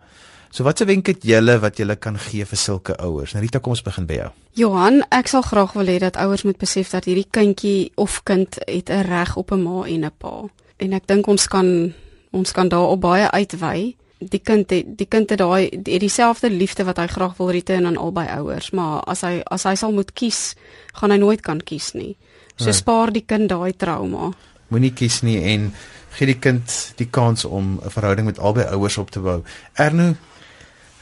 So 0.50 0.64
watse 0.64 0.84
wenk 0.84 1.06
het 1.06 1.22
julle 1.22 1.60
wat 1.60 1.78
julle 1.78 1.94
kan 1.94 2.18
gee 2.18 2.44
vir 2.44 2.58
sulke 2.58 2.98
ouers? 2.98 3.32
Nou 3.32 3.44
Rita, 3.44 3.60
kom 3.60 3.78
ons 3.78 3.82
begin 3.82 4.06
by 4.06 4.14
jou. 4.14 4.30
Johan, 4.54 5.04
ek 5.12 5.28
sal 5.28 5.42
graag 5.42 5.72
wil 5.74 5.86
hê 5.86 5.98
dat 5.98 6.16
ouers 6.16 6.42
moet 6.42 6.58
besef 6.58 6.90
dat 6.90 7.04
hierdie 7.04 7.30
kindjie 7.30 7.92
of 7.94 8.24
kind 8.24 8.58
het 8.66 8.90
'n 8.90 9.06
reg 9.06 9.36
op 9.36 9.52
'n 9.52 9.62
ma 9.62 9.86
en 9.86 10.04
'n 10.04 10.12
pa. 10.18 10.42
En 10.78 10.92
ek 10.92 11.06
dink 11.06 11.26
ons 11.26 11.46
kan 11.46 11.94
ons 12.32 12.52
kan 12.52 12.68
daarop 12.68 13.00
baie 13.00 13.30
uitwy 13.30 13.94
die 14.30 14.40
kind 14.40 14.70
het 14.70 14.96
die 14.98 15.06
kind 15.06 15.30
het 15.30 15.38
daai 15.38 15.68
het 15.70 16.00
dieselfde 16.00 16.50
liefde 16.50 16.84
wat 16.84 16.98
hy 16.98 17.06
graag 17.06 17.36
wil 17.38 17.50
return 17.50 17.86
aan 17.86 17.96
albei 17.96 18.26
ouers, 18.36 18.70
maar 18.70 19.02
as 19.10 19.24
hy 19.26 19.42
as 19.50 19.64
hy 19.68 19.74
sal 19.74 19.92
moet 19.92 20.12
kies, 20.12 20.54
gaan 21.00 21.10
hy 21.10 21.18
nooit 21.22 21.42
kan 21.42 21.60
kies 21.60 21.92
nie. 21.94 22.16
So 22.56 22.70
nee. 22.70 22.78
spaar 22.78 23.12
die 23.12 23.24
kind 23.26 23.48
daai 23.50 23.72
trauma. 23.76 24.32
Moenie 24.68 24.92
kies 24.94 25.22
nie 25.22 25.40
en 25.54 25.72
gee 26.14 26.30
die 26.30 26.38
kind 26.38 26.70
die 26.98 27.08
kans 27.10 27.44
om 27.44 27.80
'n 27.82 27.90
verhouding 27.90 28.26
met 28.26 28.38
albei 28.38 28.64
ouers 28.64 28.98
op 28.98 29.10
te 29.10 29.20
bou. 29.20 29.42
Erno, 29.74 30.14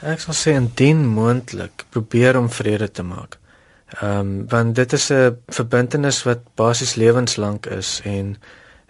ek 0.02 0.20
sal 0.20 0.34
sê 0.34 0.56
indien 0.56 1.06
moontlik, 1.06 1.84
probeer 1.90 2.38
om 2.38 2.50
vrede 2.50 2.90
te 2.90 3.02
maak. 3.02 3.38
Ehm 4.00 4.18
um, 4.18 4.48
want 4.48 4.74
dit 4.74 4.92
is 4.92 5.10
'n 5.10 5.36
verbintenis 5.48 6.22
wat 6.22 6.40
basies 6.54 6.94
lewenslank 6.94 7.66
is 7.66 8.00
en 8.04 8.36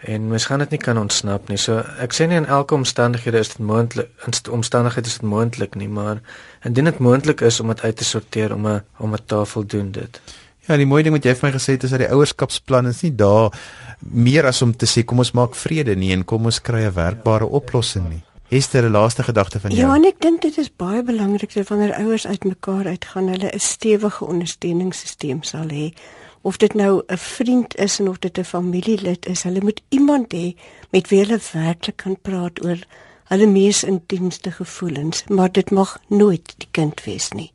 en 0.02 0.28
mens 0.28 0.44
gaan 0.44 0.58
dit 0.58 0.70
nie 0.70 0.80
kan 0.82 0.98
ontsnap 0.98 1.48
nie. 1.48 1.58
So 1.58 1.82
ek 2.02 2.14
sê 2.16 2.26
nie 2.26 2.36
in 2.40 2.46
elke 2.46 2.74
omstandighede 2.74 3.38
is 3.38 3.52
dit 3.54 3.58
moontlik 3.66 4.08
in 4.26 4.34
omstandighede 4.50 5.06
is 5.06 5.18
dit 5.20 5.28
moontlik 5.28 5.74
nie, 5.78 5.88
maar 5.88 6.20
indien 6.66 6.90
dit 6.90 6.98
moontlik 6.98 7.40
is 7.40 7.60
om 7.60 7.68
dit 7.68 7.82
uit 7.82 7.96
te 7.96 8.04
sorteer 8.04 8.54
om 8.54 8.66
'n 8.66 8.82
om 8.98 9.14
'n 9.14 9.24
tafel 9.26 9.66
doen 9.66 9.90
dit. 9.92 10.20
Ja, 10.68 10.76
die 10.76 10.86
mooi 10.86 11.02
ding 11.02 11.14
wat 11.14 11.24
jy 11.24 11.34
vir 11.34 11.48
my 11.48 11.54
gesê 11.58 11.74
het 11.74 11.82
is 11.82 11.90
dat 11.90 11.98
die 11.98 12.10
ouerskapsplan 12.10 12.86
is 12.86 13.02
nie 13.02 13.14
daar 13.14 13.50
meer 13.98 14.46
as 14.46 14.62
om 14.62 14.76
te 14.76 14.86
sê 14.86 15.04
kom 15.04 15.18
ons 15.18 15.32
maak 15.32 15.54
vrede 15.54 15.96
nie 15.96 16.12
en 16.12 16.24
kom 16.24 16.44
ons 16.44 16.60
kry 16.60 16.84
'n 16.86 16.94
werkbare 16.94 17.46
oplossing 17.46 18.08
nie. 18.08 18.22
Hester, 18.48 18.84
'n 18.84 18.90
laaste 18.92 19.22
gedagte 19.22 19.60
van 19.60 19.70
jou. 19.70 19.80
Ja, 19.80 19.94
en 19.94 20.04
ek 20.04 20.20
dink 20.20 20.42
dit 20.42 20.58
is 20.58 20.70
baie 20.76 21.02
belangrik 21.02 21.54
dat 21.54 21.68
wanneer 21.68 21.94
ouers 21.94 22.26
uitmekaar 22.26 22.86
uitgaan, 22.86 23.28
hulle 23.28 23.50
'n 23.54 23.58
stewige 23.58 24.24
ondersteuningssisteem 24.24 25.42
sal 25.42 25.66
hê 25.68 25.92
of 26.42 26.56
dit 26.56 26.74
nou 26.74 27.02
'n 27.06 27.18
vriend 27.18 27.76
is 27.76 27.98
en 28.00 28.08
of 28.08 28.18
dit 28.18 28.38
'n 28.38 28.44
familielid 28.44 29.26
is, 29.26 29.42
hulle 29.42 29.60
moet 29.60 29.82
iemand 29.88 30.34
hê 30.34 30.56
met 30.90 31.08
wie 31.08 31.18
hulle 31.18 31.40
werklik 31.52 31.96
kan 31.96 32.16
praat 32.22 32.64
oor 32.64 32.78
hulle 33.24 33.46
mees 33.46 33.84
intiemste 33.84 34.50
gevoelens, 34.50 35.24
maar 35.28 35.52
dit 35.52 35.70
mag 35.70 36.00
nooit 36.06 36.54
die 36.56 36.68
kind 36.70 37.04
wees 37.04 37.28
nie. 37.30 37.52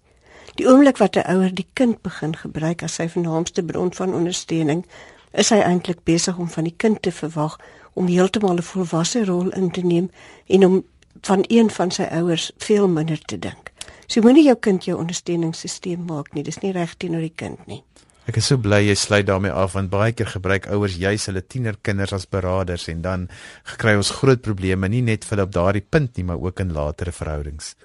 Die 0.56 0.68
oomblik 0.68 0.98
wat 0.98 1.16
'n 1.16 1.30
ouer 1.34 1.54
die 1.54 1.68
kind 1.74 2.02
begin 2.02 2.36
gebruik 2.36 2.84
as 2.84 2.94
sy 2.94 3.10
vernaamste 3.10 3.64
bron 3.64 3.94
van 3.94 4.14
ondersteuning, 4.14 4.86
is 5.32 5.50
hy 5.50 5.60
eintlik 5.60 6.04
besig 6.04 6.38
om 6.38 6.50
van 6.50 6.64
die 6.64 6.74
kind 6.78 7.02
te 7.02 7.12
verwag 7.12 7.60
om 7.94 8.08
heeltemal 8.08 8.56
'n 8.56 8.62
volwasse 8.62 9.26
rol 9.26 9.50
in 9.50 9.72
te 9.72 9.82
neem 9.82 10.10
en 10.48 10.66
om 10.66 10.84
van 11.22 11.44
een 11.48 11.70
van 11.70 11.92
sy 11.92 12.04
ouers 12.04 12.52
veel 12.58 12.88
minder 12.88 13.20
te 13.20 13.40
dink. 13.40 13.72
So 14.08 14.22
moenie 14.22 14.44
jou 14.44 14.56
kind 14.56 14.86
jou 14.86 14.98
ondersteuningssisteem 15.00 16.06
maak 16.06 16.34
nie, 16.34 16.44
dis 16.44 16.60
nie 16.60 16.72
reg 16.72 16.96
teenoor 16.98 17.22
die 17.22 17.36
kind 17.36 17.68
nie. 17.68 17.84
Ek 18.28 18.42
is 18.42 18.50
so 18.52 18.60
bly 18.60 18.82
jy 18.84 18.96
sluit 19.00 19.28
daarmee 19.30 19.54
af 19.56 19.78
want 19.78 19.88
baie 19.88 20.12
keer 20.12 20.28
gebruik 20.28 20.66
ouers 20.76 20.98
juis 21.00 21.30
hulle 21.30 21.46
tienerkinders 21.48 22.12
as 22.18 22.26
beraders 22.28 22.90
en 22.92 23.00
dan 23.06 23.22
gekry 23.72 23.94
ons 23.96 24.12
groot 24.20 24.42
probleme 24.44 24.90
nie 24.92 25.00
net 25.02 25.24
vir 25.24 25.46
op 25.46 25.54
daardie 25.56 25.86
punt 25.96 26.20
nie 26.20 26.26
maar 26.28 26.44
ook 26.44 26.60
in 26.60 26.76
latere 26.76 27.16
verhoudings. 27.16 27.76